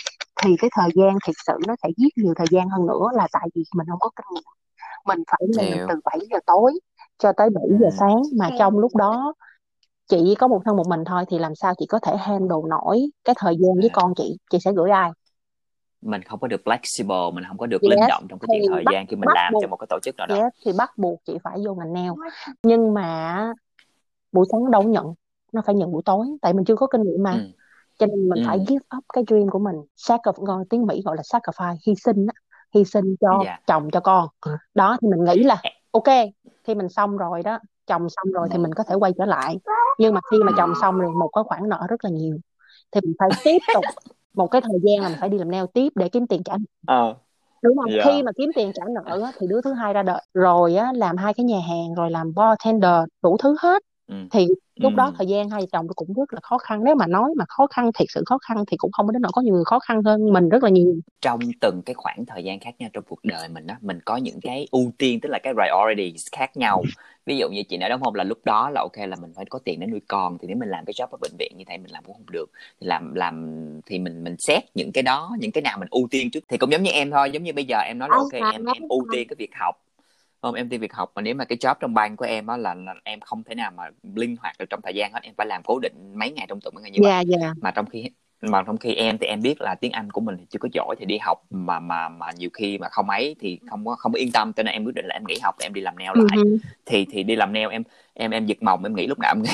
[0.43, 3.27] thì cái thời gian thực sự nó sẽ giết nhiều thời gian hơn nữa là
[3.31, 4.43] tại vì mình không có kinh nghiệm
[5.05, 5.85] mình phải làm Hiểu.
[5.89, 6.79] từ 7 giờ tối
[7.17, 7.95] cho tới 7 giờ Ừ.
[7.99, 9.33] sáng mà trong lúc đó
[10.09, 13.01] chị có một thân một mình thôi thì làm sao chị có thể handle nổi
[13.23, 13.93] cái thời gian với À.
[13.93, 15.11] con chị chị sẽ gửi ai
[16.01, 18.61] mình không có được flexible mình không có được Yes, linh động trong cái chuyện
[18.69, 19.61] thời bắt- gian khi mình làm buộc.
[19.61, 21.93] cho một cái tổ chức nào đó yes, thì bắt buộc chị phải vô ngành
[21.93, 22.11] nail
[22.63, 23.37] nhưng mà
[24.31, 25.13] buổi sáng nó đâu nhận
[25.53, 27.37] nó phải nhận buổi tối tại mình chưa có kinh nghiệm mà Ừ.
[27.99, 28.47] cho nên mình Ừ.
[28.47, 32.27] phải give up cái dream của mình sacrifice tiếng Mỹ gọi là sacrifice hy sinh
[32.27, 32.41] á
[32.75, 33.57] hy sinh cho Dạ.
[33.67, 34.27] chồng cho con
[34.73, 35.61] đó thì mình nghĩ là
[35.91, 36.03] ok
[36.63, 39.59] khi mình xong rồi đó chồng xong rồi thì mình có thể quay trở lại
[39.99, 42.37] nhưng mà khi mà chồng xong rồi một cái khoản nợ rất là nhiều
[42.91, 43.85] thì mình phải tiếp tục
[44.33, 46.53] một cái thời gian là mình phải đi làm nail tiếp để kiếm tiền trả
[46.87, 47.15] Ờ.
[47.61, 48.03] đúng không Dạ.
[48.05, 50.91] khi mà kiếm tiền trả nợ á, thì đứa thứ hai ra đời rồi á
[50.95, 54.15] làm hai cái nhà hàng rồi làm bartender đủ thứ hết Ừ.
[54.31, 54.47] thì
[54.81, 55.11] lúc đó Ừ.
[55.17, 56.83] thời gian hai vợ chồng cũng rất là khó khăn.
[56.83, 59.21] Nếu mà nói mà khó khăn thiệt sự khó khăn thì cũng không có đến
[59.21, 60.95] nỗi có nhiều người khó khăn hơn mình rất là nhiều.
[61.21, 64.17] Trong từng cái khoảng thời gian khác nhau trong cuộc đời mình đó mình có
[64.17, 66.83] những cái ưu tiên tức là cái priorities khác nhau.
[67.25, 68.15] Ví dụ như chị nói đúng không?
[68.15, 70.37] Là lúc đó là ok là mình phải có tiền để nuôi con.
[70.41, 72.31] Thì nếu mình làm cái job ở bệnh viện như thế mình làm cũng không
[72.31, 72.45] được.
[72.81, 76.07] Thì làm làm thì mình mình xét những cái đó những cái nào mình ưu
[76.11, 76.39] tiên trước.
[76.47, 78.65] Thì cũng giống như em thôi giống như bây giờ em nói là ok em
[78.65, 79.75] em ưu tiên cái việc học
[80.41, 82.57] không em tiên việc học mà nếu mà cái job trong ban của em á
[82.57, 83.83] là, là em không thể nào mà
[84.15, 86.59] linh hoạt được trong thời gian hết em phải làm cố định mấy ngày trong
[86.61, 88.03] tuần mấy ngày như vậy dạ dạ mà trong khi
[88.41, 90.69] mà trong khi em thì em biết là tiếng Anh của mình thì chưa có
[90.73, 93.95] giỏi thì đi học mà mà mà nhiều khi mà không ấy thì không có
[93.95, 95.81] không có yên tâm cho nên em quyết định là em nghỉ học em đi
[95.81, 96.57] làm nail Ừ lại hứ.
[96.85, 99.43] thì thì đi làm nail em em em giật mồng em nghĩ lúc nào em
[99.43, 99.49] nghỉ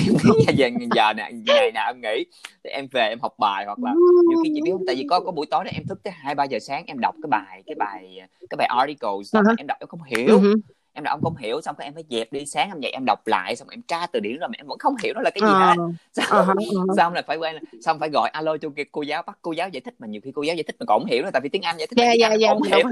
[0.58, 2.26] giờ giờ nào ngày nào em nghỉ
[2.64, 3.94] thì em về em học bài hoặc là
[4.30, 6.14] nhiều khi chị biết không tại vì có có buổi tối đó em thức tới
[6.18, 9.44] hai ba giờ sáng em đọc cái bài cái bài cái bài article Uh-huh.
[9.44, 10.56] rồi em đọc em không hiểu hứ.
[10.98, 13.06] Em đọc em không hiểu xong cái em phải dẹp đi sáng em dậy em
[13.06, 15.30] đọc lại xong em tra từ điển rồi mà em vẫn không hiểu nó là
[15.30, 15.76] cái gì Ờ, hết
[16.30, 16.46] ờ ờ.
[16.48, 16.54] hả.
[16.98, 19.82] xong là phải quay xong phải gọi alo cho cô giáo bắt cô giáo giải
[19.82, 21.50] thích mà nhiều khi cô giáo giải thích mà còn không hiểu nữa tại vì
[21.50, 22.84] tiếng anh giải thích dạ còn mình không hiểu.
[22.84, 22.90] có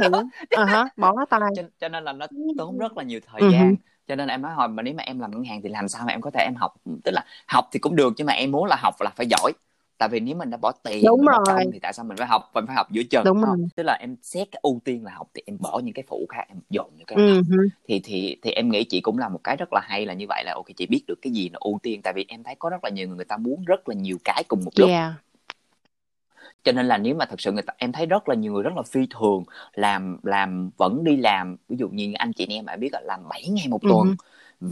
[0.52, 1.40] hiểu hả, bỏ tay.
[1.54, 3.48] Cho, cho nên là nó tốn rất là nhiều thời hứ.
[3.48, 3.76] gian.
[4.08, 6.04] Cho nên em nói hồi mà nếu mà em làm ngân hàng thì làm sao
[6.08, 6.74] mà em có thể em học?
[7.04, 9.52] Tức là học thì cũng được nhưng mà em muốn là học là phải giỏi
[9.98, 11.46] tại vì nếu mình đã bỏ tiền Đúng rồi.
[11.46, 13.58] công thì tại sao mình phải học mình phải học giữa chừng Đúng không?
[13.60, 13.68] rồi.
[13.76, 16.26] tức là em xét cái ưu tiên là học thì em bỏ những cái phụ
[16.30, 17.70] khác em dồn những cái Ừ hứ.
[17.88, 20.26] thì thì thì em nghĩ chị cũng là một cái rất là hay là như
[20.30, 22.56] vậy là ok chị biết được cái gì là ưu tiên tại vì em thấy
[22.60, 24.92] có rất là nhiều người người ta muốn rất là nhiều cái cùng một lúc
[24.92, 25.14] dạ
[26.64, 28.64] cho nên là nếu mà thật sự người ta em thấy rất là nhiều người
[28.64, 32.66] rất là phi thường làm làm vẫn đi làm ví dụ như anh chị em
[32.66, 34.16] bạn biết là làm 7 ngày một Ừ tuần hứ.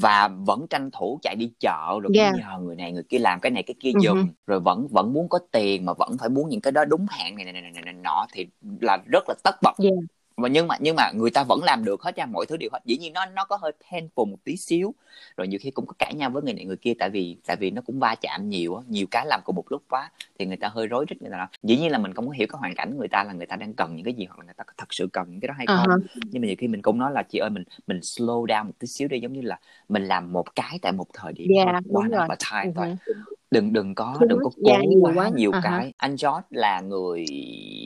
[0.02, 2.34] Và vẫn tranh thủ chạy đi chợ rồi Yeah.
[2.34, 4.24] nhờ người này người kia làm cái này cái kia Ừ giùm hứ.
[4.48, 7.36] rồi vẫn vẫn muốn có tiền mà vẫn phải muốn những cái đó đúng hạn
[7.36, 8.48] này này này, này, này nọ thì
[8.82, 9.90] là rất là tất bật dạ
[10.38, 12.70] mà nhưng mà nhưng mà người ta vẫn làm được hết nha mọi thứ đều
[12.74, 14.94] hết dĩ nhiên nó nó có hơi painful một tí xíu
[15.38, 17.56] rồi nhiều khi cũng có cãi nhau với người này người kia tại vì tại
[17.60, 20.46] vì nó cũng va chạm nhiều á nhiều cái làm cùng một lúc quá thì
[20.46, 21.48] người ta hơi rối rít người ta nói.
[21.64, 23.56] dĩ nhiên là mình không có hiểu cái hoàn cảnh người ta là người ta
[23.56, 25.54] đang cần những cái gì hoặc là người ta thật sự cần những cái đó
[25.58, 25.96] hay Ờ không hả.
[26.32, 28.74] nhưng mà nhiều khi mình cũng nói là chị ơi mình mình slow down một
[28.80, 31.74] tí xíu đi giống như là mình làm một cái tại một thời điểm đúng
[31.94, 33.14] one at a time Ừ thôi hứ.
[33.52, 35.30] đừng đừng có đừng có cố quá quá.
[35.30, 35.82] nhiều À hả.
[35.82, 37.26] cái anh George là người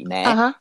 [0.08, 0.54] mẹ hả.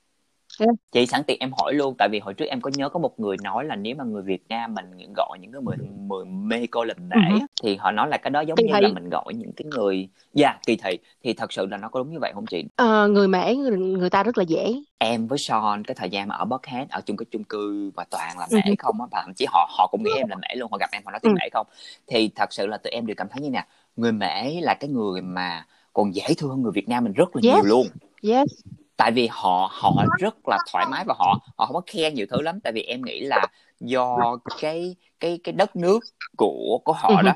[0.59, 0.77] Yeah.
[0.93, 3.21] chị sẵn tiện em hỏi luôn tại vì hồi trước em có nhớ có một
[3.21, 6.85] người nói là nếu mà người Việt Nam mình gọi những cái người người Mexico
[6.85, 7.41] lễ Ừ hứ.
[7.41, 8.81] á, thì họ nói là cái đó giống Kỳ như thị.
[8.81, 12.01] là mình gọi những cái người dạ kỳ thị thì thật sự là nó có
[12.01, 15.27] đúng như vậy không chị Ờ, người mễ người, người ta rất là dễ em
[15.27, 18.39] với Sean cái thời gian mà ở Buckhead ở chung cái chung cư và toàn
[18.39, 18.75] là Ừ mễ hứ.
[18.79, 20.91] không á và thậm chí họ họ cũng nghĩ em là mễ luôn họ gặp
[20.93, 21.39] em họ nói tiếng Ừ.
[21.41, 21.67] mễ không
[22.07, 23.67] thì thật sự là tụi em đều cảm thấy như nè
[23.97, 27.37] người mễ là cái người mà còn dễ thương hơn người Việt Nam mình rất
[27.37, 27.91] là nhiều yes luôn
[28.23, 28.65] yes
[28.97, 32.27] tại vì họ họ rất là thoải mái và họ họ không có khen nhiều
[32.31, 32.61] thứ lắm.
[32.61, 33.47] Tại vì em nghĩ là
[33.81, 36.01] do cái cái cái đất nước
[36.37, 37.23] của của Ừ họ hứ.
[37.23, 37.33] đó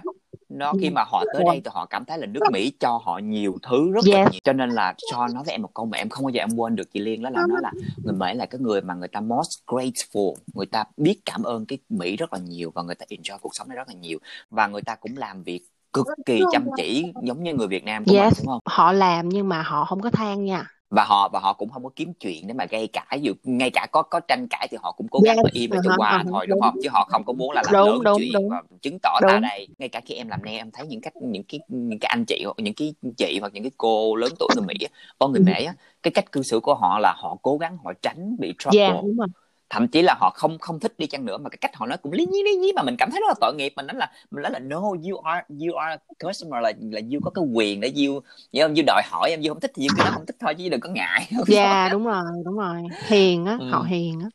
[0.49, 3.19] nó khi mà họ tới đây thì họ cảm thấy là nước Mỹ cho họ
[3.19, 4.41] nhiều thứ rất là yes nhiều.
[4.45, 6.57] Cho nên là Sean nói với em một câu mà em không bao giờ em
[6.57, 7.73] quên được chị Liên đó là nói là
[8.05, 11.67] người Mỹ là cái người mà người ta most grateful người ta biết cảm ơn
[11.67, 14.19] cái Mỹ rất là nhiều và người ta enjoy cuộc sống này rất là nhiều.
[14.51, 15.61] Và người ta cũng làm việc
[15.93, 18.61] cực kỳ chăm chỉ giống như người Việt Nam của mình yes đúng không?
[18.65, 21.85] họ làm nhưng mà họ không có than nha và họ và họ cũng không
[21.85, 24.77] có kiếm chuyện để mà gây cãi dù ngay cả có có tranh cãi thì
[24.83, 26.31] họ cũng cố gắng yes mà im để cho qua uh-huh.
[26.31, 26.75] thôi đúng đúng không?
[26.83, 28.49] chứ họ không có muốn là làm đúng lớn đúng chuyện đúng.
[28.49, 29.41] và chứng tỏ đúng.
[29.41, 29.69] đây.
[29.79, 32.25] Ngay cả khi em làm nail em thấy những cách những cái những cái anh
[32.25, 34.75] chị hoặc những cái chị hoặc những cái cô lớn tuổi người Mỹ
[35.19, 35.45] có người Ừ.
[35.47, 38.49] Mỹ á, cái cách cư xử của họ là họ cố gắng họ tránh bị
[38.49, 39.03] yeah trouble.
[39.03, 39.29] đúng rồi
[39.71, 41.99] thậm chí là họ không không thích đi chăng nữa mà cái cách họ nói
[41.99, 43.73] cũng lý nhí lý nhí mà mình cảm thấy rất là tội nghiệp.
[43.77, 47.21] Mình nói là mình nói là no you are you are customer là là you
[47.25, 48.13] có cái quyền để you
[48.53, 50.55] you, you đòi hỏi em you không thích thì you cứ nói không thích thôi
[50.55, 51.29] chứ đừng có ngại.
[51.37, 52.83] Không sao yeah đúng rồi đúng rồi.
[53.07, 53.85] Hiền á họ ừ.
[53.85, 54.29] hiền á.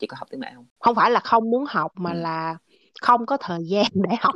[0.00, 0.66] Chị có học tiếng Mã không?
[0.78, 2.18] Không phải là không muốn học mà ừ.
[2.18, 2.56] là
[3.00, 4.34] không có thời gian để học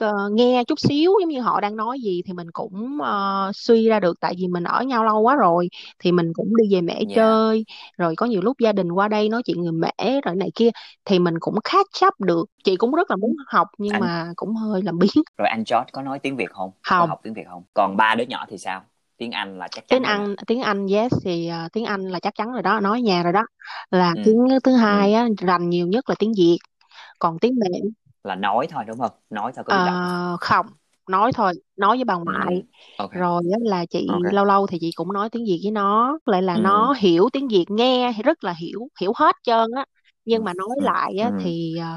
[0.00, 3.88] Ờ, nghe chút xíu giống như họ đang nói gì thì mình cũng ờ, suy
[3.88, 6.80] ra được tại vì mình ở nhau lâu quá rồi thì mình cũng đi về
[6.80, 7.14] mễ dạ.
[7.14, 7.64] chơi
[7.98, 10.70] rồi có nhiều lúc gia đình qua đây nói chuyện người mễ rồi này kia
[11.04, 12.44] thì mình cũng catch up được.
[12.64, 15.22] Chị cũng rất là muốn học nhưng anh mà cũng hơi làm biếng.
[15.36, 16.70] Rồi anh George có nói tiếng Việt không?
[16.94, 17.06] Có không.
[17.06, 17.64] học tiếng Việt không?
[17.74, 18.84] Còn ba đứa nhỏ thì sao?
[19.16, 22.00] Tiếng Anh là chắc tiếng chắn nè Anh tiếng Anh yes thì ờ, tiếng Anh
[22.08, 23.46] là chắc chắn rồi đó nói nhà rồi đó.
[23.90, 24.20] Là ừ.
[24.22, 24.76] tiếng thứ Ừ.
[24.76, 26.58] hai á rành nhiều nhất là tiếng Việt
[27.18, 27.80] còn tiếng mẹ
[28.24, 30.66] là nói thôi đúng không nói thôi có đọc Ờ, không
[31.08, 32.32] nói thôi nói với bà ừ.
[32.34, 32.62] ngoại
[32.96, 35.70] ok rồi á là chị ok lâu lâu thì chị cũng nói tiếng Việt với
[35.72, 36.58] nó lại là ừ.
[36.58, 39.84] nó hiểu tiếng Việt nghe thì rất là hiểu hiểu hết trơn á
[40.28, 40.34] Ừ.
[40.34, 40.84] nhưng mà nói Ừ.
[40.84, 41.36] lại á Ừ.
[41.38, 41.96] thì ờ,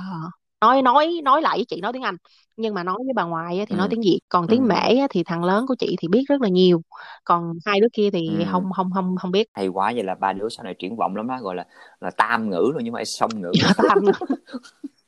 [0.62, 2.16] nói nói nói lại với chị nói tiếng Anh
[2.58, 3.90] nhưng mà nói với bà ngoại á thì nói Ừ.
[3.90, 4.68] tiếng Việt còn tiếng Ừ.
[4.68, 6.82] Mễ á thì thằng lớn của chị thì biết rất là nhiều
[7.24, 8.44] còn hai đứa kia thì Ừ.
[8.52, 11.16] không không không không biết hay quá vậy là ba đứa sau này triển vọng
[11.16, 11.66] lắm đó gọi là
[12.00, 14.12] là tam ngữ luôn nhưng mà song ngữ Tam ngữ.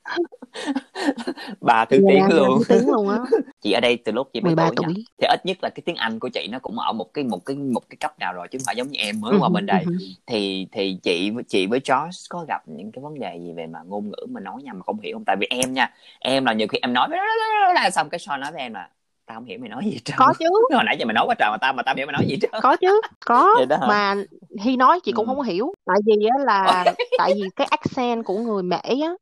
[1.62, 2.62] ba thứ tiếng luôn.
[2.70, 3.18] tiếng luôn á.
[3.62, 4.88] Chị ở đây từ lúc chị mấy 13 tuổi nha.
[4.88, 7.24] Tuổi thì ít nhất là cái tiếng Anh của chị nó cũng ở một cái
[7.24, 9.38] một cái một cái cấp nào rồi chứ không phải giống như em mới Ừ
[9.40, 9.94] qua bên ừ đây hử.
[10.26, 13.80] thì thì chị chị với Josh có gặp những cái vấn đề gì về mà
[13.86, 15.26] ngôn ngữ mà nói nhau mà không hiểu không?
[15.26, 17.10] Tại vì em nha em là nhiều khi em nói
[17.94, 18.90] xong cái Sean nói với em là
[19.26, 20.16] tao không hiểu mày nói gì trơn.
[20.18, 20.46] Có chứ.
[20.74, 22.38] Hồi nãy giờ mày nói quá trời mà tao mà tao hiểu mày nói gì
[22.42, 22.52] trơn.
[22.62, 23.50] Có chứ có.
[23.58, 23.88] Vậy đó hả?
[23.88, 24.16] Mà
[24.64, 25.16] khi nói chị ừ.
[25.16, 25.74] cũng không có hiểu.
[25.86, 26.86] Tại vì á là
[27.18, 29.14] tại vì cái accent của người Mễ á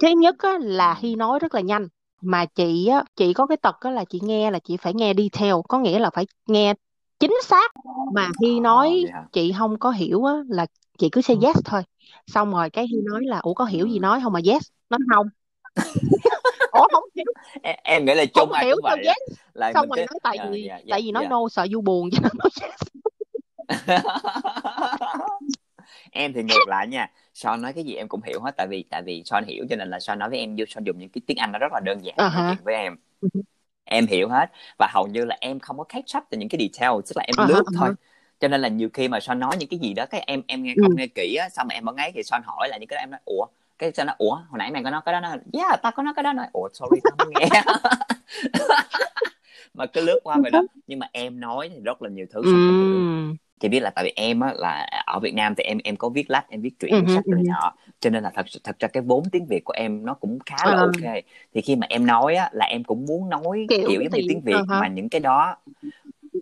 [0.00, 0.98] thứ nhất á là Ừ.
[1.00, 1.88] khi nói rất là nhanh.
[2.20, 5.12] Mà chị á chị có cái tật á là chị nghe là chị phải nghe
[5.18, 6.74] detail có nghĩa là phải nghe
[7.18, 7.72] chính xác.
[8.08, 10.66] Mà khi Ồ, nói chị không có hiểu á là
[10.98, 11.82] chị cứ say yes thôi.
[12.26, 13.98] Xong rồi cái khi nói là ủa có hiểu gì ừ.
[13.98, 14.62] nói không mà yes?
[14.90, 15.26] Nói không.
[16.70, 17.24] Ủa không hiểu.
[17.62, 19.18] Em, em nghĩ là không chung ai hiểu cũng sao vậy yes.
[19.54, 21.30] Là xong rồi cứ nói tại Ờ, vì dạ dạ tại vì nói dạ.
[21.30, 22.80] no sợ you buồn cho nên nói yes
[26.12, 28.84] em thì ngược lại nha Sean nói cái gì em cũng hiểu hết tại vì
[28.90, 31.22] tại vì Sean hiểu cho nên là Sean nói với em Sean dùng những cái
[31.26, 32.96] tiếng Anh nó rất là đơn giản nói hả chuyện với em.
[33.84, 36.60] Em hiểu hết và hầu như là em không có catch up từ những cái
[36.60, 37.94] detail tức là em hả lướt à thôi.
[38.40, 40.62] cho nên là nhiều khi mà Sean nói những cái gì đó cái em em
[40.62, 40.82] nghe ừ.
[40.82, 42.96] không nghe kỹ á xong mà em vẫn ấy thì Sean hỏi lại những cái
[42.96, 43.46] đó em nói ủa?
[43.78, 44.34] Cái Sean nói ủa?
[44.34, 46.32] Hồi nãy mày có nói cái đó nói yeah tao có nói cái đó.
[46.32, 47.48] Nói ủa sorry tao không nghe.
[49.74, 50.62] Mà cứ lướt qua vậy đó.
[50.86, 54.12] Nhưng mà em nói thì rất là nhiều thứ ừ chị biết là tại vì
[54.16, 56.92] em á là ở Việt Nam thì em em có viết lách em viết truyện
[56.94, 57.32] hử, sách ừ.
[57.32, 57.48] rồi hử.
[57.48, 57.72] nọ.
[58.00, 60.56] Cho nên là thật thật ra cái vốn tiếng Việt của em nó cũng khá
[60.66, 61.14] là Ờ, ok.
[61.54, 64.08] Thì khi mà em nói á là em cũng muốn nói kiểu kiểu giống như
[64.12, 64.80] thì tiếng Việt hả?
[64.80, 65.56] mà những cái đó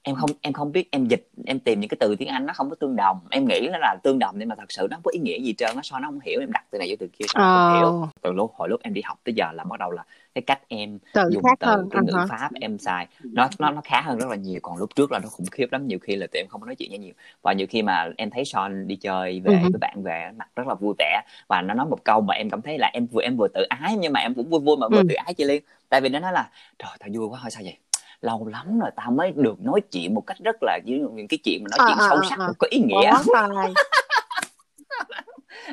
[0.02, 2.52] em không em không biết em dịch em tìm những cái từ tiếng Anh nó
[2.52, 3.20] không có tương đồng.
[3.30, 5.40] Em nghĩ nó là tương đồng nhưng mà thật sự nó không có ý nghĩa
[5.40, 7.42] gì trơn á sao nó không hiểu em đặt từ này vô từ kia sao
[7.42, 7.86] nó không hiểu.
[7.86, 10.42] Ờ từ lúc hồi lúc em đi học tới giờ là bắt đầu là cái
[10.42, 12.26] cách em từ dùng khác từ hơn cái ờ ngữ hả?
[12.28, 13.06] pháp em xài.
[13.22, 14.60] Nó nó nó khá hơn rất là nhiều.
[14.62, 16.66] Còn lúc trước là nó khủng khiếp lắm nhiều khi là tụi em không có
[16.66, 17.12] nói chuyện với nhiều.
[17.42, 19.68] Và nhiều khi mà em thấy Sean đi chơi ừ về hử.
[19.72, 21.22] với bạn về mặt rất là vui vẻ.
[21.48, 23.62] Và nó nói một câu mà em cảm thấy là em vừa em vừa tự
[23.68, 25.04] ái nhưng mà em cũng vui vui mà vừa ừ.
[25.08, 25.62] tự ái chị Liên.
[25.88, 27.76] Tại vì nó nói là trời tao vui quá thôi sao vậy?
[28.20, 31.64] Lâu lắm rồi tao mới được nói chuyện một cách rất là những cái chuyện
[31.64, 33.12] mà nói ờ chuyện ờ sâu ờ sắc và có ý nghĩa.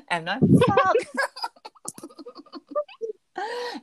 [0.08, 0.40] Em nói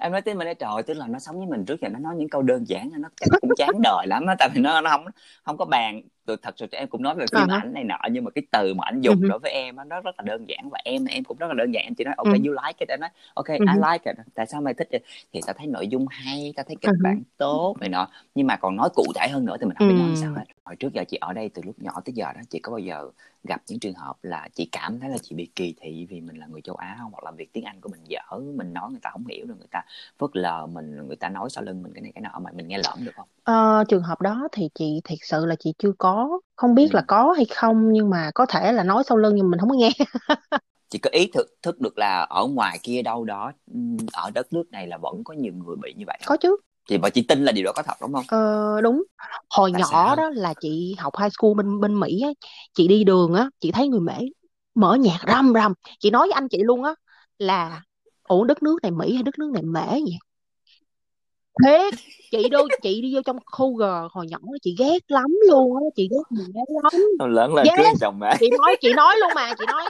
[0.00, 1.98] em nói tới mình nói trời tức là nó sống với mình trước giờ nó
[1.98, 4.80] nói những câu đơn giản nó chắc cũng chán đời lắm á tại vì nó
[4.80, 5.04] nó không
[5.44, 6.02] không có bàn.
[6.26, 8.42] Tôi thật sự em cũng nói về phim À ảnh này nọ nhưng mà cái
[8.52, 9.28] từ mà anh dùng Ừ hử.
[9.28, 10.68] đối với em nó rất là đơn giản.
[10.70, 12.30] Và em em cũng rất là đơn giản em chỉ nói ok Ừ.
[12.32, 12.88] you like it.
[12.88, 14.16] Em nói ok Ừ I like it.
[14.34, 15.00] Tại sao mày thích vậy?
[15.32, 16.94] thì tao thấy nội dung hay tao thấy kịch hử.
[16.98, 18.08] bản tốt này nọ.
[18.34, 20.44] Nhưng mà còn nói cụ thể hơn nữa thì mình không biết nói sao hết
[20.64, 22.78] hồi trước giờ chị ở đây từ lúc nhỏ tới giờ đó chị có bao
[22.78, 23.10] giờ
[23.44, 26.36] gặp những trường hợp là chị cảm thấy là chị bị kỳ thị vì mình
[26.38, 27.12] là người châu Á không?
[27.12, 28.20] Hoặc là việc tiếng Anh của mình dở
[28.54, 29.82] mình nói người ta không hiểu rồi người ta
[30.18, 32.68] phớt lờ mình người ta nói sau lưng mình cái này cái nọ mà mình
[32.68, 33.28] nghe lỏm được không?
[33.44, 36.40] Ờ, trường hợp đó thì chị thiệt sự là chị chưa có.
[36.56, 36.94] Không biết ừ.
[36.94, 39.68] là có hay không nhưng mà có thể là nói sau lưng nhưng mình không
[39.68, 39.90] có nghe.
[40.88, 44.52] Chị có ý thức thức được là ở ngoài kia đâu đó ừm, ở đất
[44.52, 46.26] nước này là vẫn có nhiều người bị như vậy không?
[46.26, 46.56] Có chứ
[46.88, 48.24] chị và chị tin là điều đó có thật đúng không?
[48.28, 49.02] Ờ, đúng.
[49.50, 50.16] Hồi tại nhỏ sao?
[50.16, 52.28] đó là chị học high school bên bên Mỹ á
[52.74, 54.18] chị đi đường á chị thấy người Mễ
[54.74, 55.72] mở nhạc rầm rầm.
[56.00, 56.94] Chị nói với anh chị luôn á
[57.38, 57.82] là
[58.28, 60.18] ủa đất nước này Mỹ hay đất nước này Mễ vậy
[61.64, 61.94] thiệt
[62.30, 65.82] chị đô chị đi vô trong khu G hồi nhỏ chị ghét lắm luôn á
[65.96, 67.02] chị ghét Mễ lắm.
[67.18, 68.36] Nó lớn lên cưới chồng mẹ.
[68.40, 69.84] Chị nói chị nói luôn mà chị nói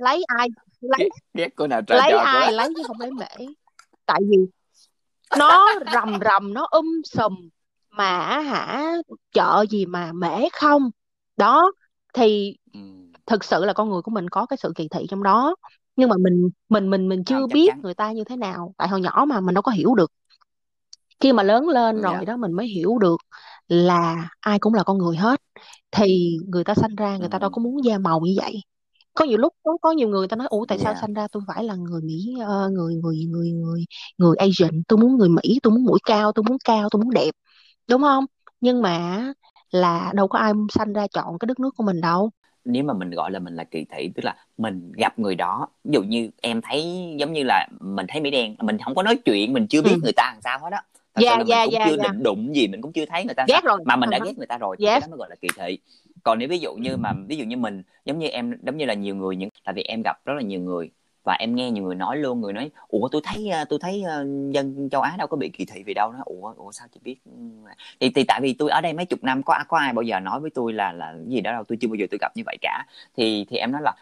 [0.00, 0.48] lấy ai?
[0.80, 2.52] Lấy ghét ghét cô nào trời lấy ai?
[2.52, 3.46] lấy chứ không lấy Mễ.
[4.06, 4.36] Tại vì
[5.38, 7.48] nó rầm rầm nó um sùm.
[7.90, 8.92] Mà hả
[9.32, 10.90] chợ gì mà mễ không?
[11.36, 11.72] Đó
[12.14, 15.22] thì Ừm, thực sự là con người của mình có cái sự kỳ thị trong
[15.22, 15.56] đó.
[15.96, 17.80] Nhưng mà mình mình mình mình chưa chắc biết chắn.
[17.82, 18.74] người ta như thế nào.
[18.76, 20.12] Tại hồi nhỏ mà mình đâu có hiểu được.
[21.20, 22.16] Khi mà lớn lên dạ.
[22.16, 23.16] rồi đó mình mới hiểu được
[23.68, 25.40] là ai cũng là con người hết.
[25.90, 28.62] Thì người ta sanh ra người ta đâu Ừm, có muốn da màu như vậy
[29.14, 31.00] có nhiều lúc có có nhiều người ta nói ủa tại sao dạ.
[31.00, 33.84] sanh ra tôi phải là người Mỹ ờ, người người người người
[34.18, 34.82] người Asian?
[34.88, 37.30] Tôi muốn người Mỹ tôi muốn mũi cao tôi muốn cao tôi muốn đẹp.
[37.88, 38.24] Đúng không?
[38.60, 39.24] Nhưng mà
[39.70, 42.30] là đâu có ai sanh ra chọn cái đất nước của mình đâu.
[42.64, 45.68] Nếu mà mình gọi là mình là kỳ thị tức là mình gặp người đó
[45.84, 49.02] ví dụ như em thấy giống như là mình thấy mỹ đen mình không có
[49.02, 50.00] nói chuyện mình chưa biết ừ.
[50.02, 50.82] người ta làm sao hết á.
[51.14, 52.92] Thật sự dạ là mình dạ cũng dạ chưa dạ định đụng gì mình cũng
[52.92, 53.56] chưa thấy người ta sao.
[53.56, 53.80] ghét rồi.
[53.84, 54.24] Mà mình đã hứ.
[54.26, 55.78] ghét người ta rồi thì yes đó mới gọi là kỳ thị
[56.24, 58.84] còn nếu ví dụ như mà ví dụ như mình giống như em giống như
[58.84, 60.90] là nhiều người những tại vì em gặp rất là nhiều người
[61.24, 64.04] và em nghe nhiều người nói luôn người nói ủa tôi thấy tôi thấy
[64.50, 66.18] dân châu Á đâu có bị kỳ thị vì đâu đó.
[66.24, 67.16] Ủa ủa sao chị biết?
[67.24, 67.30] Ừ,
[68.00, 70.20] thì thì tại vì tôi ở đây mấy chục năm có có ai bao giờ
[70.20, 72.32] nói với tôi là là cái gì đó đâu tôi chưa bao giờ tôi gặp
[72.34, 72.84] như vậy cả.
[73.16, 73.94] Thì thì em nói là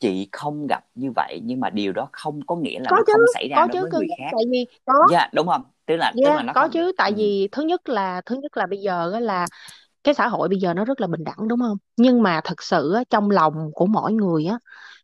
[0.00, 3.02] chị không gặp như vậy nhưng mà điều đó không có nghĩa là có nó
[3.06, 4.30] chứ không xảy ra có đối chứ với cơ người khác.
[4.32, 4.94] tại vì có.
[5.10, 5.62] Dạ đúng không?
[5.86, 8.36] Tức là tức là yeah nó có không chứ tại vì thứ nhất là thứ
[8.36, 9.46] nhất là bây giờ á là
[10.06, 11.78] cái xã hội bây giờ nó rất là bình đẳng đúng không?
[11.96, 14.58] Nhưng mà thật sự á, trong lòng của mỗi người á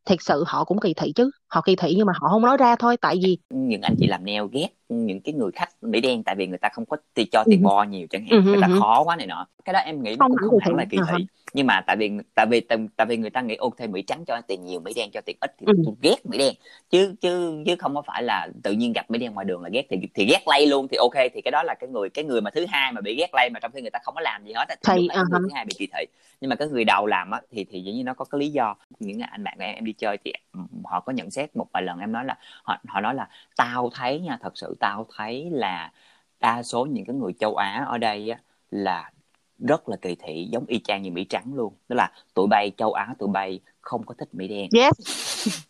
[0.06, 1.30] thật sự họ cũng kỳ thị chứ.
[1.48, 4.06] Họ kỳ thị nhưng mà họ không nói ra thôi tại vì những anh chị
[4.08, 6.96] làm neo ghét những cái người khách mỹ đen tại vì người ta không có
[7.14, 8.74] ti- cho ừ tiền hứ, bo nhiều chẳng ừ hạn hứ, người ừ ta hứ.
[8.78, 9.46] khó quá này nọ.
[9.64, 11.26] Cái đó em nghĩ không cũng không hẳn là kỳ hả thị.
[11.54, 12.60] Nhưng mà tại vì tại vì
[12.96, 15.36] tại, vì người ta nghĩ ok mỹ trắng cho tiền nhiều mỹ đen cho tiền
[15.40, 15.72] ít thì ừ.
[15.82, 16.54] tôi ghét mỹ đen.
[16.90, 19.68] Chứ chứ chứ không có phải là tự nhiên gặp mỹ đen ngoài đường là
[19.72, 22.24] ghét thì thì ghét lay luôn thì ok thì cái đó là cái người cái
[22.24, 24.20] người mà thứ hai mà bị ghét lay mà trong khi người ta không có
[24.20, 26.04] làm gì hết thì thì à cái người thứ hai bị kỳ thị.
[26.40, 28.48] Nhưng mà cái người đầu làm á thì thì dĩ nhiên nó có cái lý
[28.50, 28.76] do.
[28.98, 31.66] Những anh bạn của em em đi chơi thì ừ, họ có nhận xét một
[31.72, 35.06] vài lần em nói là họ họ nói là tao thấy nha thật sự tao
[35.16, 35.92] thấy là
[36.40, 38.38] đa số những cái người châu Á ở đây á
[38.70, 39.10] là
[39.58, 41.74] rất là kỳ thị giống y chang như Mỹ trắng luôn.
[41.88, 44.68] Tức là tụi bay châu Á tụi bay không có thích Mỹ đen.
[44.74, 44.92] Yes.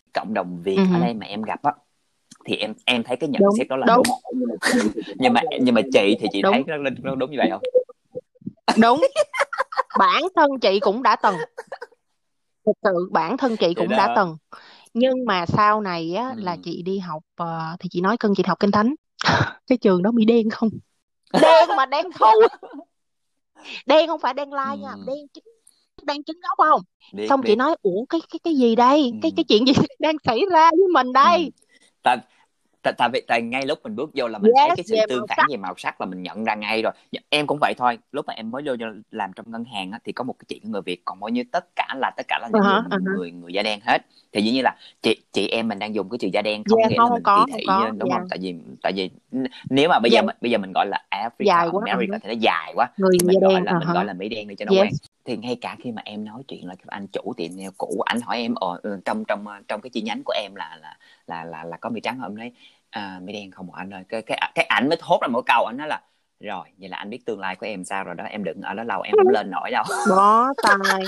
[0.15, 1.05] Cộng đồng Việt ừ ở hứ.
[1.05, 1.73] đây mà em gặp á
[2.45, 4.03] thì em em thấy cái nhận đúng xét đó là đúng.
[4.75, 4.89] đúng.
[5.19, 6.53] Nhưng mà nhưng mà chị thì chị đúng.
[6.53, 7.63] thấy nó, nó đúng như vậy không?
[8.83, 9.01] Đúng.
[9.99, 11.37] Bản thân chị cũng đã từng.
[12.67, 14.37] Thực sự bản thân chị cũng đã đó từng.
[14.95, 16.59] Nhưng mà sau này á là ừ.
[16.65, 18.95] chị đi học ờ, thì chị nói cưng chị học kinh thánh
[19.67, 20.69] cái trường đó bị đen không
[21.33, 22.49] đen mà đen thui
[23.87, 25.05] đen không phải đen lai nha Ừ.
[25.07, 25.45] đen chính
[26.03, 26.83] đen chính gốc không
[27.13, 29.19] biết xong chị biết nói ủa cái cái cái gì đây ừ.
[29.23, 31.13] cái cái chuyện gì đang xảy ra với mình Ừ.
[31.15, 31.51] đây
[32.03, 32.17] tại
[32.83, 34.97] tại tại vì tại ngay lúc mình bước vô là mình thấy yes cái sự
[35.09, 35.47] tương phản sắc.
[35.51, 36.93] về màu sắc là mình nhận ra ngay rồi.
[37.13, 37.99] Dạ, em cũng vậy thôi.
[38.13, 38.75] Lúc mà em mới vô
[39.11, 41.45] làm trong ngân hàng á, thì có một cái chị người việt còn bao nhiêu
[41.53, 43.17] tất cả là tất cả là uh những -huh, người uh -huh.
[43.17, 44.03] người người da đen hết.
[44.33, 46.79] Thì dĩ nhiên là chị chị em mình đang dùng cái chữ da đen không
[46.79, 47.91] yeah, nghĩa không là mình có kỳ thị có.
[47.99, 48.21] đúng yeah.
[48.21, 48.29] không?
[48.31, 49.11] Tại vì tại vì
[49.71, 52.19] nếu mà bây giờ Dài, mình bây giờ mình gọi là Africa dài quá America
[52.23, 52.91] thì nó dài quá.
[52.97, 54.07] Người thì da mình gọi đen là uh mình gọi -huh.
[54.07, 54.85] là mỹ đen đi cho nó quen.
[54.85, 57.71] yes thì ngay cả khi mà em nói chuyện là cái anh chủ tiệm nail
[57.79, 60.79] cũ ảnh hỏi em ờ, ừ, trong trong trong cái chi nhánh của em là
[60.83, 62.37] là là là, là có mỹ trắng không?
[62.37, 62.53] Đấy
[62.91, 64.03] à, mỹ đen không anh ơi.
[64.09, 66.01] Cái cái cái ảnh mới thốt ra một câu anh nói là
[66.41, 68.75] rồi vậy là anh biết tương lai của em sao rồi đó em đừng ở
[68.75, 69.85] đó lâu em không lên nổi đâu.
[70.17, 71.03] Bó tay.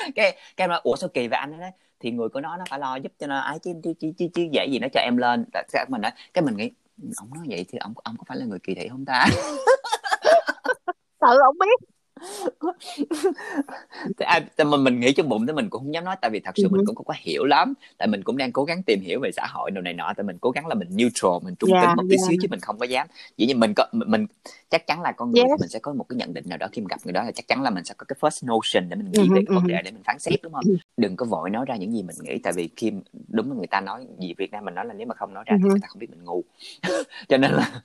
[0.00, 1.60] Cái cái em nói ủa sao kỳ vậy anh?
[1.60, 4.12] Đấy thì người của nó nó phải lo giúp cho nó ấy chứ chứ chứ
[4.18, 5.44] chứ, chứ dễ gì nó cho em lên.
[5.52, 6.70] Cái mình nói cái mình nghĩ
[7.16, 9.26] ông nói vậy thì ông ông có phải là người kỳ thị không ta?
[11.20, 11.88] Tự ông biết
[14.18, 16.52] à, mình mình nghĩ trong bụng thì mình cũng không dám nói tại vì thật
[16.56, 17.74] sự mình cũng không có hiểu lắm.
[17.98, 20.24] Tại mình cũng đang cố gắng tìm hiểu về xã hội đồ này nọ tại
[20.24, 22.28] mình cố gắng là mình neutral mình trung yeah, tính một tí yeah.
[22.28, 23.06] xíu chứ mình không có dám.
[23.36, 24.26] Chỉ như mình có mình
[24.70, 25.60] chắc chắn là con người yes.
[25.60, 27.32] mình sẽ có một cái nhận định nào đó khi mình gặp người đó là
[27.32, 29.66] chắc chắn là mình sẽ có cái first notion để mình nghĩ về cái vấn
[29.66, 30.64] đề để mình phán xét đúng không?
[30.96, 32.92] Đừng có vội nói ra những gì mình nghĩ tại vì khi
[33.28, 35.44] đúng là người ta nói gì Việt Nam mình nói là nếu mà không nói
[35.46, 36.44] ra thì người ta không biết mình ngu.
[37.28, 37.82] Cho nên là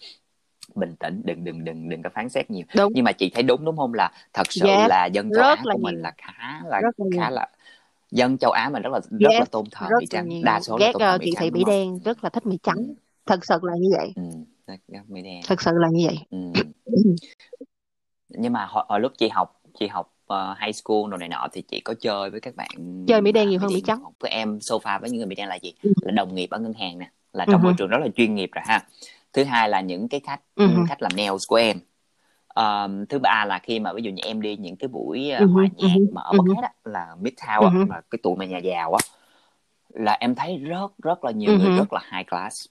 [0.76, 2.92] bình tĩnh đừng đừng đừng đừng có phán xét nhiều đúng.
[2.96, 4.90] nhưng mà chị thấy đúng đúng không là thật sự yeah.
[4.90, 7.48] là dân châu rất Á của mình là khá là rất là khá là
[8.12, 9.40] dân châu Á mình rất là rất yes.
[9.40, 12.00] là tôn thờ mỹ trắng đa số ghét là tôn thờ chị thị mỹ đen
[12.06, 12.94] rất là thích mỹ trắng ừ.
[13.26, 15.22] thật sự là như vậy ừ.
[15.22, 16.62] đen thật sự là như vậy ừ.
[18.30, 21.48] nhưng mà hồi, hồi lúc chị học chị học uh, high school rồi này nọ
[21.52, 22.70] thì chị có chơi với các bạn
[23.08, 25.48] chơi mỹ đen nhiều hơn mỹ trắng với em sofa với những người mỹ đen
[25.48, 25.94] là gì ừ.
[26.02, 27.64] là đồng nghiệp ở ngân hàng nè là trong uh-huh.
[27.64, 28.86] môi trường rất là chuyên nghiệp rồi ha
[29.36, 30.86] thứ hai là những cái khách uh-huh.
[30.90, 31.80] khách làm nails của em
[32.56, 35.50] um, thứ ba là khi mà ví dụ như em đi những cái buổi uh,
[35.50, 36.14] hòa nhạc uh-huh.
[36.14, 36.56] mà ở bất uh-huh.
[36.56, 37.88] hết á là midtown uh-huh.
[37.88, 39.00] mà cái tụi mà nhà giàu á
[39.90, 41.60] là em thấy rất rất là nhiều uh-huh.
[41.60, 42.66] người rất là high class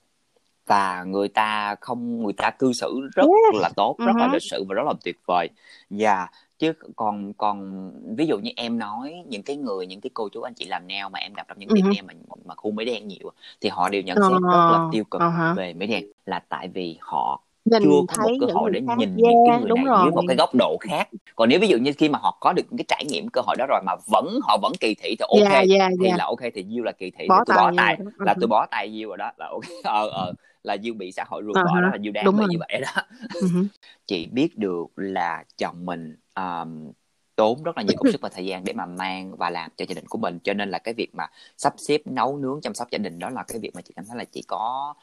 [0.67, 3.63] và người ta không người ta cư xử rất yes.
[3.63, 4.19] là tốt rất uh-huh.
[4.19, 5.49] là lịch sự và rất là tuyệt vời
[5.91, 6.29] và
[6.65, 10.43] chứ còn còn ví dụ như em nói những cái người những cái cô chú
[10.43, 11.95] anh chị làm nail mà em gặp trong những tiệm uh-huh.
[11.95, 14.51] nail mà mà khu mấy đen nhiều thì họ đều nhận xét uh-huh.
[14.51, 15.55] rất là tiêu cực uh-huh.
[15.55, 18.99] về mấy đen là tại vì họ nhìn chưa có một cơ hội để nhìn
[18.99, 19.99] yeah, những cái người này rồi.
[20.05, 22.53] dưới một cái góc độ khác còn nếu ví dụ như khi mà họ có
[22.53, 25.25] được cái trải nghiệm cơ hội đó rồi mà vẫn họ vẫn kỳ thị thì
[25.29, 26.19] ok yeah, yeah, thì yeah.
[26.19, 28.93] là ok thì diêu là kỳ thị bó tôi bó tay là tôi bó tay
[28.93, 31.67] diêu rồi đó là ok ờ ờ là diêu bị xã hội ruồng uh-huh.
[31.67, 33.03] bỏ đó là diêu đáng bị như vậy đó
[33.33, 33.67] uh-huh.
[34.07, 36.93] chị biết được là chồng mình um,
[37.37, 39.85] tốn rất là nhiều công sức và thời gian để mà mang và làm cho
[39.89, 40.39] gia đình của mình.
[40.45, 41.27] Cho nên là cái việc mà
[41.57, 44.05] sắp xếp nấu nướng chăm sóc gia đình đó là cái việc mà chị cảm
[44.07, 44.95] thấy là chị có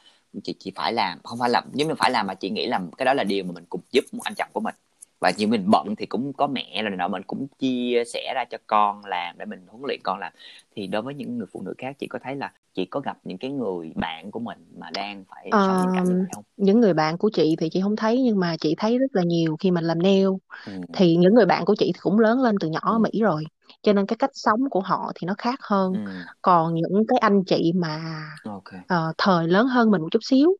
[0.44, 2.80] chị chị phải làm không phải làm giống như phải làm mà chị nghĩ là
[2.98, 4.74] cái đó là điều mà mình cùng giúp một anh chồng của mình
[5.22, 8.44] và nhiều mình bận thì cũng có mẹ rồi nọ mình cũng chia sẻ ra
[8.44, 10.32] cho con làm để mình huấn luyện con làm
[10.76, 13.18] thì đối với những người phụ nữ khác chị có thấy là chị có gặp
[13.24, 17.18] những cái người bạn của mình mà đang phải sống những không những người bạn
[17.18, 19.84] của chị thì chị không thấy nhưng mà chị thấy rất là nhiều khi mình
[19.84, 20.28] làm nail
[20.66, 20.72] ừ.
[20.92, 22.98] thì những người bạn của chị thì cũng lớn lên từ nhỏ ở ừ.
[22.98, 23.44] Mỹ rồi
[23.82, 26.12] cho nên cái cách sống của họ thì nó khác hơn ừ.
[26.42, 28.80] còn những cái anh chị mà okay.
[28.80, 30.56] uh, thời lớn hơn mình một chút xíu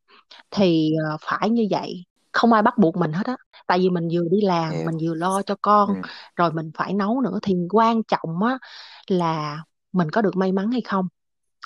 [0.51, 4.09] thì uh, phải như vậy không ai bắt buộc mình hết á tại vì mình
[4.13, 4.87] vừa đi làm yeah.
[4.87, 6.09] mình vừa lo cho con ừ.
[6.37, 8.59] rồi mình phải nấu nữa thì quan trọng á
[9.07, 9.63] là
[9.93, 11.09] mình có được may mắn hay không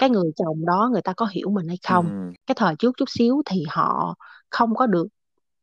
[0.00, 2.32] cái người chồng đó người ta có hiểu mình hay không ừ.
[2.46, 4.14] cái thời trước chút xíu thì họ
[4.50, 5.06] không có được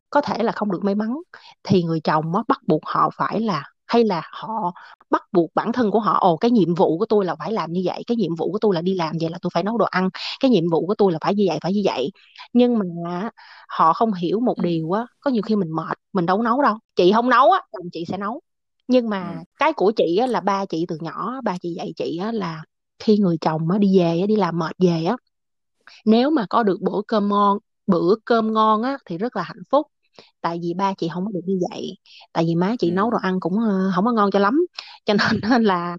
[0.10, 1.16] có thể là không được may mắn
[1.64, 3.64] thì người chồng á bắt buộc họ phải là
[3.94, 4.74] hay là họ
[5.10, 7.72] bắt buộc bản thân của họ ồ cái nhiệm vụ của tôi là phải làm
[7.72, 9.78] như vậy cái nhiệm vụ của tôi là đi làm vậy là tôi phải nấu
[9.78, 12.12] đồ ăn cái nhiệm vụ của tôi là phải như vậy phải như vậy.
[12.54, 13.30] Nhưng mà
[13.70, 16.78] họ không hiểu một điều á có nhiều khi mình mệt mình đâu nấu đâu.
[16.96, 18.42] Chị không nấu á chồng chị sẽ nấu.
[18.88, 22.18] Nhưng mà cái của chị á là ba chị từ nhỏ ba chị dạy chị
[22.18, 22.64] á là
[23.00, 25.16] khi người chồng á đi về á đi làm mệt về á
[26.06, 29.64] nếu mà có được bữa cơm ngon bữa cơm ngon á thì rất là hạnh
[29.72, 29.88] phúc
[30.42, 31.98] tại vì ba chị không có được như vậy.
[32.34, 32.94] Tại vì má chị ừ.
[32.94, 33.54] nấu đồ ăn cũng
[33.96, 34.66] không có ngon cho lắm.
[35.06, 35.98] Cho nên, nên là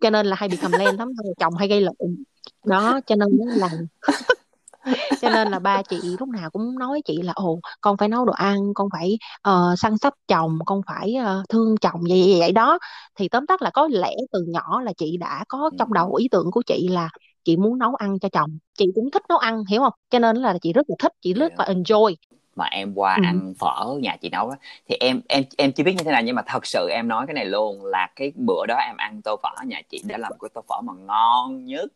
[0.00, 1.08] cho nên là hay bị cầm len lắm
[1.38, 2.24] chồng hay gây lộn.
[2.66, 3.68] Đó cho nên là
[5.20, 8.24] cho nên là ba chị lúc nào cũng nói chị là ồ con phải nấu
[8.24, 12.40] đồ ăn con phải uh, săn sóc chồng con phải uh, thương chồng vậy, vậy
[12.40, 12.78] vậy đó.
[13.18, 16.28] Thì tóm tắt là có lẽ từ nhỏ là chị đã có trong đầu ý
[16.30, 17.08] tưởng của chị là
[17.44, 18.58] chị muốn nấu ăn cho chồng.
[18.78, 19.92] Chị cũng thích nấu ăn hiểu không?
[20.10, 22.14] Cho nên là chị rất là thích chị rất là enjoy
[22.56, 23.22] mà em qua ừ.
[23.24, 24.56] ăn phở nhà chị nấu đó
[24.88, 27.26] thì em em em chưa biết như thế nào nhưng mà thật sự em nói
[27.26, 30.32] cái này luôn là cái bữa đó em ăn tô phở nhà chị đã làm
[30.40, 31.92] cái tô phở mà ngon nhất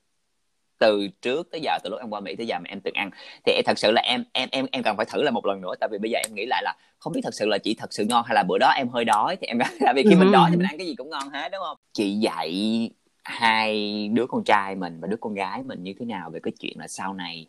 [0.78, 3.10] từ trước tới giờ từ lúc em qua Mỹ tới giờ mà em từng ăn.
[3.46, 5.74] Thì thật sự là em em em em cần phải thử lại một lần nữa
[5.80, 7.92] tại vì bây giờ em nghĩ lại là không biết thật sự là chị thật
[7.92, 10.32] sự ngon hay là bữa đó em hơi đói thì em tại vì khi mình
[10.32, 11.76] đói thì mình ăn cái gì cũng ngon hết đúng không?
[11.92, 12.90] Chị dạy
[13.24, 16.52] hai đứa con trai mình và đứa con gái mình như thế nào về cái
[16.60, 17.48] chuyện là sau này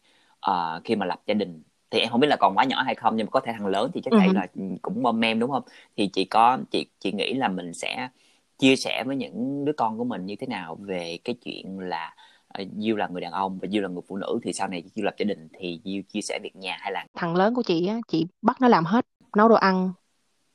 [0.49, 2.95] uh, khi mà lập gia đình thì em không biết là còn quá nhỏ hay
[2.95, 4.47] không nhưng mà có thể thằng lớn thì chắc chắn uh là
[4.81, 5.63] cũng mom em đúng không?
[5.97, 8.09] Thì chị có chị chị nghĩ là mình sẽ
[8.57, 12.15] chia sẻ với những đứa con của mình như thế nào về cái chuyện là
[12.61, 14.83] uh, Diêu là người đàn ông và Diêu là người phụ nữ thì sau này
[14.95, 17.61] Diêu lập gia đình thì Diêu chia sẻ việc nhà hay là thằng lớn của
[17.61, 19.05] chị á chị bắt nó làm hết
[19.38, 19.91] nấu đồ ăn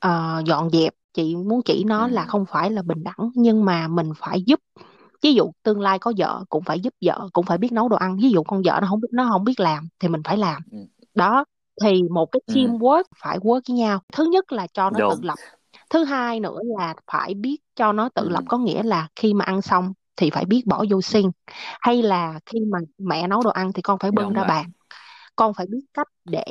[0.06, 0.94] uh, dọn dẹp.
[1.14, 2.10] Chị muốn chỉ nó ừ.
[2.10, 4.60] là không phải là bình đẳng nhưng mà mình phải giúp.
[5.22, 7.96] Ví dụ tương lai có vợ cũng phải giúp vợ cũng phải biết nấu đồ
[7.96, 8.16] ăn.
[8.22, 10.62] Ví dụ con vợ nó không biết nó không biết làm thì mình phải làm.
[10.70, 10.78] Ừ
[11.14, 11.44] đó
[11.82, 12.54] thì một cái ừ.
[12.54, 14.00] teamwork phải work với nhau.
[14.12, 15.11] Thứ nhất là cho nó Đúng.
[15.11, 15.38] tự lập.
[15.90, 18.28] Thứ hai nữa là phải biết cho nó tự ừ.
[18.28, 21.30] lập có nghĩa là khi mà ăn xong thì phải biết bỏ vô sinh
[21.80, 24.48] hay là khi mà mẹ nấu đồ ăn thì con phải bưng Đúng ra rồi.
[24.48, 24.70] bàn.
[25.36, 26.44] Con phải biết cách để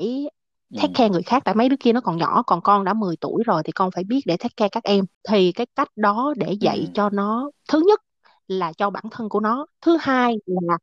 [0.73, 0.87] ừ.
[0.93, 1.41] care người khác.
[1.45, 3.91] Tại mấy đứa kia nó còn nhỏ còn con đã 10 tuổi rồi thì con
[3.91, 5.05] phải biết để take care các em.
[5.29, 6.85] Thì cái cách đó để dạy ừ.
[6.93, 7.99] cho nó thứ nhất
[8.47, 9.65] là cho bản thân của nó.
[9.81, 10.77] Thứ hai là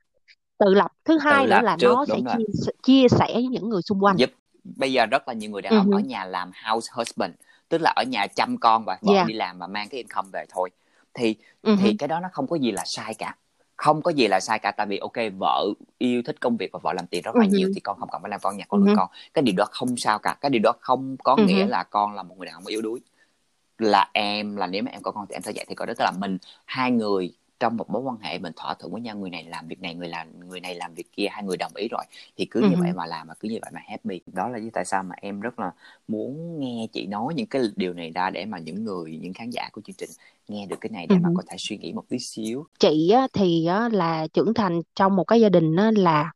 [0.59, 0.93] tự lập.
[1.05, 2.35] Thứ tự hai nữa lập là trước nó sẽ rồi.
[2.39, 4.17] chia chia sẻ với những người xung quanh.
[4.17, 4.31] Giúp
[4.65, 7.35] bây giờ rất là nhiều người đàn ừ ông ở hứ, nhà làm house husband
[7.69, 9.27] tức là ở nhà chăm con và vợ yeah.
[9.27, 10.71] đi làm và mang cái income về thôi.
[11.15, 13.37] Thì ừ thì cái đó nó không có gì là sai cả.
[13.77, 15.67] Không có gì là sai cả tại vì ok vợ
[15.99, 17.99] yêu thích công việc và vợ làm tiền rất ừ là nhiều hứ, thì con
[18.01, 19.09] không cần phải làm con nhà ừ con nuôi hứ, con.
[19.35, 20.37] Cái điều đó không sao cả.
[20.41, 22.83] Cái điều đó không có ừ nghĩa là con là một người đàn ông yếu
[22.83, 23.01] đuối.
[23.79, 25.95] Là em là nếu mà em có con thì em sẽ dạy thì có đó.
[25.99, 29.17] Tức là mình hai người trong một mối quan hệ mình thỏa thuận với nhau
[29.17, 31.73] người này làm việc này người làm người này làm việc kia hai người đồng
[31.77, 32.05] ý rồi
[32.37, 32.83] thì cứ như hứ.
[32.83, 34.21] vậy mà làm mà cứ như vậy mà happy.
[34.27, 35.73] Đó là lý tại sao mà em rất là
[36.09, 39.51] muốn nghe chị nói những cái điều này ra để mà những người những khán
[39.51, 40.11] giả của chương trình
[40.49, 41.35] nghe được cái này để mà hứ.
[41.35, 42.67] có thể suy nghĩ một tí xíu.
[42.79, 46.33] Chị thì là trưởng thành trong một cái gia đình là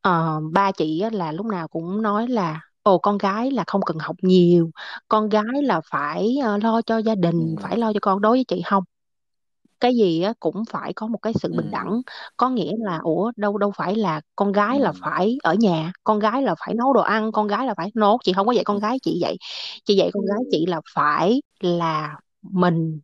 [0.00, 3.98] ờ, ba chị là lúc nào cũng nói là ồ con gái là không cần
[3.98, 4.70] học nhiều
[5.08, 8.20] con gái là phải ờ, lo cho gia đình ừ phải lo cho con.
[8.22, 8.84] Đối với chị không
[9.80, 12.00] cái gì á cũng phải có một cái sự bình đẳng
[12.36, 16.18] có nghĩa là ủa đâu đâu phải là con gái là phải ở nhà con
[16.18, 18.64] gái là phải nấu đồ ăn con gái là phải nấu chị không có dạy
[18.64, 19.36] con gái chị dạy
[19.84, 23.00] chị dạy con gái chị là phải là mình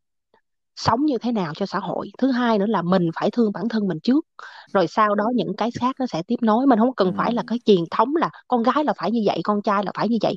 [0.76, 2.10] sống như thế nào cho xã hội.
[2.18, 4.26] Thứ hai nữa là mình phải thương bản thân mình trước
[4.72, 6.66] rồi sau đó những cái khác nó sẽ tiếp nối.
[6.66, 9.40] Mình không cần phải là cái truyền thống là con gái là phải như vậy
[9.44, 10.36] con trai là phải như vậy.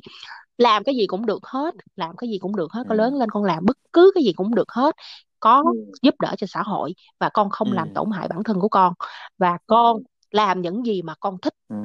[0.58, 3.30] Làm cái gì cũng được hết làm cái gì cũng được hết con lớn lên
[3.30, 4.94] con làm bất cứ cái gì cũng được hết
[5.40, 5.64] có
[6.02, 8.68] giúp đỡ cho xã hội và con không làm ừ tổn hại bản thân của
[8.68, 8.92] con.
[9.38, 11.54] Và con làm những gì mà con thích.
[11.68, 11.76] Ừ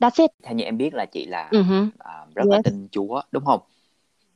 [0.00, 0.30] that's it.
[0.42, 2.64] Theo như em biết là chị là hứ, à, rất là yes.
[2.64, 3.60] tin Chúa đúng không?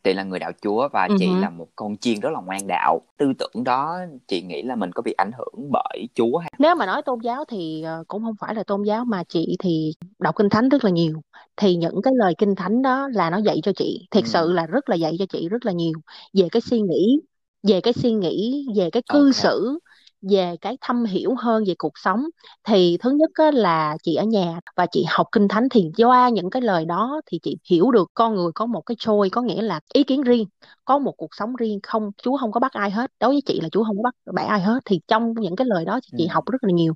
[0.04, 2.66] Chị là người đạo Chúa và ừ chị là một con chiên rất là ngoan
[2.66, 3.00] đạo.
[3.16, 6.74] Tư tưởng đó chị nghĩ là mình có bị ảnh hưởng bởi Chúa hay nếu
[6.74, 9.92] mà nói tôn giáo thì ờ, cũng không phải là tôn giáo mà chị thì
[10.18, 11.20] đọc kinh thánh rất là nhiều.
[11.56, 14.06] Thì những cái lời kinh thánh đó là nó dạy cho chị.
[14.10, 15.92] Thiệt sự ừ là rất là dạy cho chị rất là nhiều
[16.34, 17.20] về cái suy nghĩ
[17.62, 19.34] về cái suy nghĩ về cái cư ok.
[19.34, 19.78] xử
[20.22, 22.24] về cái thâm hiểu hơn về cuộc sống.
[22.64, 26.28] Thì thứ nhất á, là chị ở nhà và chị học kinh thánh thì qua
[26.28, 29.42] những cái lời đó thì chị hiểu được con người có một cái choice có
[29.42, 30.46] nghĩa là ý kiến riêng
[30.84, 33.10] có một cuộc sống riêng không Chúa không có bắt ai hết.
[33.20, 34.80] Đối với chị là Chúa không có bắt bẻ ai hết.
[34.84, 36.32] Thì trong những cái lời đó thì chị ừ.
[36.32, 36.94] học rất là nhiều.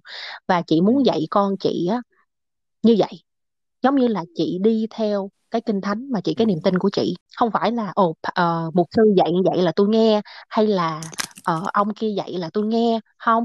[0.49, 0.83] Và chị ừ.
[0.83, 2.03] muốn dạy con chị á
[2.83, 3.24] như vậy
[3.85, 6.79] giống như là chị đi theo cái kinh thánh mà chị ừ cái niềm tin
[6.81, 7.17] của chị.
[7.39, 11.03] Không phải là ồ ờ, mục sư dạy như vậy là tôi nghe hay là
[11.45, 13.01] ờ, ông kia dạy là tôi nghe.
[13.19, 13.45] Không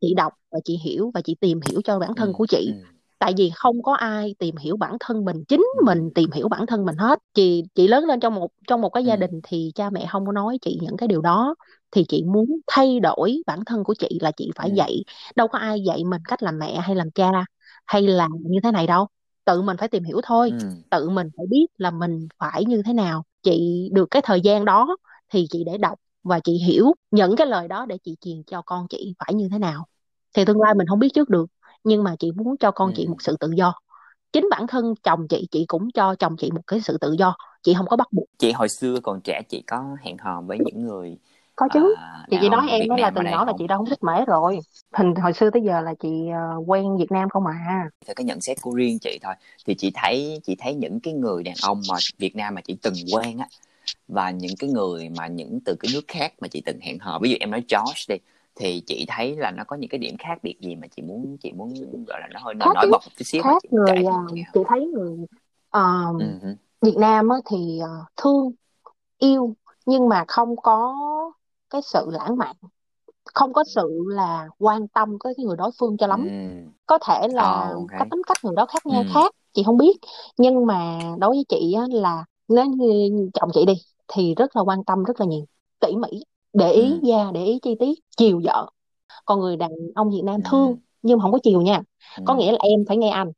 [0.00, 2.70] chị đọc và chị hiểu và chị tìm hiểu cho bản ừ thân của ừ.
[2.70, 2.74] Chị
[3.18, 5.80] tại vì không có ai tìm hiểu bản thân mình chính ừ.
[5.86, 7.18] mình tìm hiểu bản thân mình hết.
[7.34, 9.16] Chị chị lớn lên trong một trong một cái gia ừ.
[9.16, 11.54] đình thì cha mẹ không có nói chị những cái điều đó.
[11.90, 14.74] Thì chị muốn thay đổi bản thân của chị là chị phải ừ.
[14.74, 15.04] dạy.
[15.36, 17.30] Đâu có ai dạy mình cách làm mẹ hay làm cha
[17.86, 19.06] hay là như thế này đâu
[19.50, 20.50] tự mình phải tìm hiểu thôi.
[20.50, 20.66] Ừ.
[20.90, 23.24] Tự mình phải biết là mình phải như thế nào.
[23.42, 24.96] Chị được cái thời gian đó
[25.32, 28.62] thì chị để đọc và chị hiểu những cái lời đó để chị truyền cho
[28.66, 29.86] con chị phải như thế nào.
[30.34, 31.46] Thì tương lai mình không biết trước được
[31.84, 33.74] nhưng mà chị muốn cho con chị một ừ sự tự do.
[34.32, 37.36] Chính bản thân chồng chị chị cũng cho chồng chị một cái sự tự do.
[37.62, 38.28] Chị không có bắt buộc.
[38.38, 41.18] Chị hồi xưa còn trẻ chị có hẹn hò với những người
[41.60, 41.94] có à, chứ.
[42.30, 43.52] chị đàn chỉ nói ông em Việt đó là Nam từ ở đây nhỏ là
[43.52, 43.58] không?
[43.58, 44.58] chị đã không thích mễ rồi.
[44.92, 47.90] Hình hồi xưa tới giờ là chị ờ, quen Việt Nam không à.
[48.06, 49.34] Theo cái nhận xét của riêng chị thôi.
[49.66, 52.76] Thì chị thấy chị thấy những cái người đàn ông mà Việt Nam mà chị
[52.82, 53.46] từng quen á
[54.08, 57.18] và những cái người mà những từ cái nước khác mà chị từng hẹn hò.
[57.22, 58.16] Ví dụ em nói George đi
[58.54, 61.36] thì chị thấy là nó có những cái điểm khác biệt gì mà chị muốn
[61.42, 61.74] chị muốn
[62.06, 62.90] gọi là nó hơi khác nổi chứ.
[62.90, 64.44] bật một tí xíu mà khác chị người ờ, nghe.
[64.54, 65.16] chị thấy người
[65.70, 68.52] ờ, ừ hử, Việt Nam á, thì ờ, thương
[69.18, 69.54] yêu
[69.86, 70.94] nhưng mà không có
[71.70, 72.56] cái sự lãng mạn.
[73.34, 76.24] Không có sự là quan tâm tới cái người đối phương cho lắm.
[76.24, 76.70] Ừ.
[76.86, 77.86] Có thể ờ là ok.
[77.88, 79.08] cái tính cách người đó khác nhau ừ.
[79.14, 79.96] khác chị không biết.
[80.38, 83.74] Nhưng mà đối với chị á, là nếu như chồng chị đi
[84.08, 85.44] thì rất là quan tâm rất là nhiều.
[85.80, 86.98] Tỉ mỉ để ý ừ.
[87.02, 88.70] da để ý chi tiết chiều vợ.
[89.24, 90.48] Còn người đàn ông Việt Nam ừ.
[90.50, 91.80] thương nhưng mà không có chiều nha.
[92.16, 92.22] Ừ.
[92.26, 93.32] Có nghĩa là em phải nghe anh.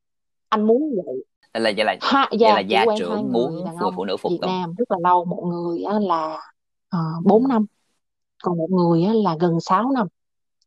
[0.48, 1.24] Anh muốn vậy.
[1.54, 4.40] Là vậy là ha vậy là dạ gia trưởng muốn người phụ nữ phục Việt
[4.40, 6.40] Nam rất là lâu một người á, là uh,
[6.90, 7.66] ừ 4 năm
[8.42, 10.06] còn một người á, là gần 6 năm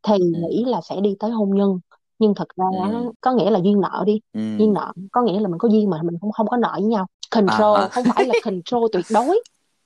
[0.04, 0.32] thì ừ.
[0.42, 1.80] nghĩ là sẽ đi tới hôn nhân.
[2.20, 3.12] Nhưng thật ra ừ.
[3.22, 4.20] có nghĩa là duyên nợ đi.
[4.34, 6.72] Duyên ừ nợ có nghĩa là mình có duyên mà mình cũng không có nợ
[6.74, 7.06] với nhau.
[7.30, 9.44] À control hả không phải là control tuyệt đối.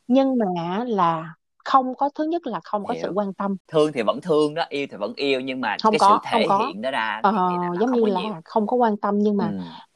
[0.07, 1.35] Nhưng mà là
[1.65, 3.11] không có thứ nhất là không có sự hiểu.
[3.15, 3.55] quan tâm.
[3.71, 6.09] Thương thì vẫn thương đó yêu thì vẫn yêu nhưng mà không cái sự có
[6.09, 6.65] không thể có.
[6.67, 8.29] hiện đó ra ờ, thì là giống không như có nhiều.
[8.31, 9.37] là không có quan tâm nhưng ừ.
[9.37, 9.51] mà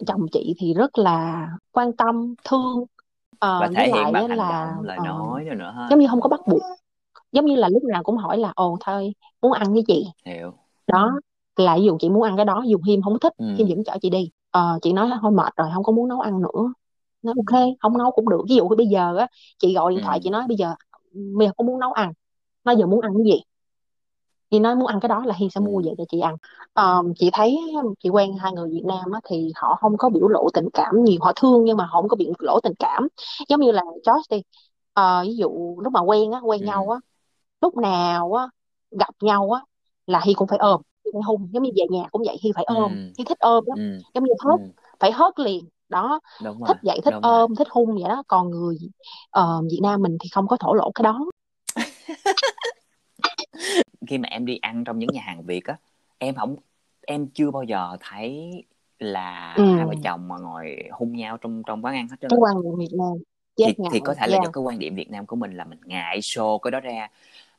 [0.08, 2.86] chồng chị thì rất là quan tâm thương.
[3.42, 5.88] Và Ờ, với thể hiện lại bằng là động lời ờ, nói nữa nữa hết
[5.90, 6.62] giống như không có bắt buộc
[7.34, 10.54] giống như là lúc nào cũng hỏi là ồ thôi muốn ăn với chị hiểu.
[10.88, 11.12] Đó
[11.56, 13.84] là ví dụ chị muốn ăn cái đó dù Hiêm không thích Hiêm ừ vẫn
[13.84, 14.32] chở chị đi.
[14.52, 16.74] Ờ, chị nói thôi mệt rồi không có muốn nấu ăn nữa.
[17.22, 18.42] Nói ok không nấu cũng được.
[18.50, 19.28] Ví dụ bây giờ á
[19.58, 20.76] chị gọi điện thoại chị nói bây giờ
[21.12, 22.14] bây giờ con muốn nấu ăn.
[22.64, 23.42] Nó giờ muốn ăn cái gì?
[24.52, 26.36] Chị nói muốn ăn cái đó là Hiên sẽ mua về cho chị ăn.
[26.76, 27.60] Um, chị thấy
[28.04, 31.04] chị quen hai người Việt Nam á, thì họ không có biểu lộ tình cảm
[31.04, 33.08] nhiều họ thương nhưng mà họ không có biểu lộ tình cảm.
[33.50, 34.38] Giống như là Josh đi.
[35.00, 36.66] Uh, ví dụ lúc mà quen á quen ừ.
[36.66, 37.00] nhau á
[37.64, 38.48] lúc nào á
[38.92, 39.62] gặp nhau á
[40.08, 42.52] là Hi cũng phải ôm Hi phải hung giống như về nhà cũng vậy Hi
[42.56, 42.98] phải ôm ừ.
[43.18, 44.00] Hi thích ôm lắm ừ.
[44.14, 44.66] giống như hớt ừ.
[45.00, 46.20] phải hớt liền đó
[46.68, 47.56] thích vậy thích ôm rồi.
[47.58, 48.78] thích hung vậy đó còn người
[49.40, 51.26] uh, Việt Nam mình thì không có thổ lộ cái đó
[54.08, 55.78] khi mà em đi ăn trong những nhà hàng Việt á
[56.18, 56.56] em không
[57.08, 58.52] em chưa bao giờ thấy
[59.00, 59.76] là ừ.
[59.76, 62.56] hai vợ chồng mà ngồi hung nhau trong trong quán ăn hết trơn cái quan
[62.64, 63.14] niệm Việt Nam
[63.58, 64.46] thì, thì có thể là yeah.
[64.46, 67.08] do cái quan điểm Việt Nam của mình là mình ngại show cái đó ra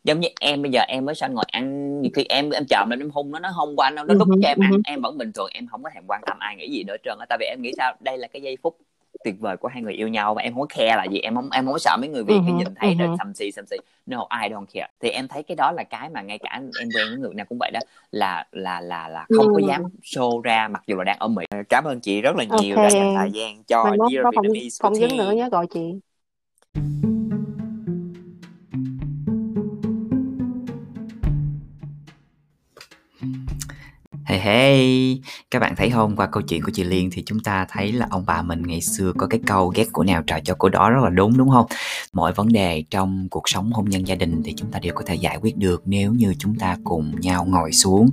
[0.05, 2.91] giống như em bây giờ em mới sang ngồi ăn nhiều khi em em chọn
[2.91, 5.19] lên em hung nó nó không qua nó nó đút cho em ăn em vẫn
[5.19, 7.27] bình thường em không có thèm quan tâm ai nghĩ gì nữa trơn á.
[7.29, 8.77] Tại vì em nghĩ sao đây là cái giây phút
[9.25, 11.35] tuyệt vời của hai người yêu nhau và em không có care là gì em
[11.35, 13.67] không em không có sợ mấy người việt uh-huh, nhìn thấy rồi xăm xì xăm
[13.67, 13.77] xì
[14.07, 14.89] no I don't care.
[15.01, 17.47] Thì em thấy cái đó là cái mà ngay cả em quen với người nào
[17.49, 17.81] cũng vậy đó
[18.11, 21.45] là là là là không có dám show ra mặc dù là đang ở mỹ.
[21.69, 22.91] Cảm ơn chị rất là nhiều okay.
[22.91, 25.95] đã dành thời gian cho Dear Vietnamese phỏng vấn nữa nhé gọi chị
[34.45, 35.21] Hey
[35.55, 38.07] các bạn thấy không qua câu chuyện của chị Liên thì chúng ta thấy là
[38.11, 40.91] ông bà mình ngày xưa có cái câu ghét của nào trả cho của đó
[40.91, 41.67] rất là đúng đúng không?
[42.13, 45.03] Mọi vấn đề trong cuộc sống hôn nhân gia đình thì chúng ta đều có
[45.07, 48.11] thể giải quyết được nếu như chúng ta cùng nhau ngồi xuống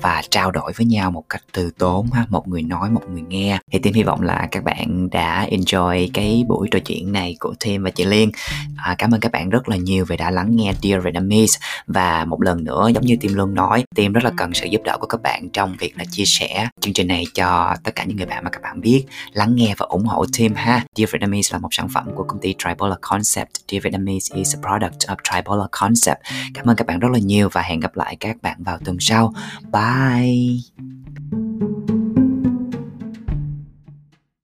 [0.00, 3.22] và trao đổi với nhau một cách từ tốn ha, một người nói một người
[3.22, 3.58] nghe.
[3.72, 7.54] Thì Tim hy vọng là các bạn đã enjoy cái buổi trò chuyện này của
[7.64, 8.30] Tim và chị Liên.
[8.76, 12.24] À, cảm ơn các bạn rất là nhiều vì đã lắng nghe Dear Vietnamese và
[12.24, 14.96] một lần nữa giống như Tim luôn nói, Tim rất là cần sự giúp đỡ
[15.00, 18.16] của các bạn trong việc là chia sẻ chương trình này cho tất cả những
[18.16, 20.84] người bạn mà các bạn biết, lắng nghe và ủng hộ team ha.
[20.96, 23.50] Dear Vietnamese là một sản phẩm của công ty Tribola Concept.
[23.68, 26.20] Dear Vietnamese is a product of Tribola Concept.
[26.54, 28.96] Cảm ơn các bạn rất là nhiều và hẹn gặp lại các bạn vào tuần
[29.00, 29.34] sau.
[29.72, 31.41] Bye!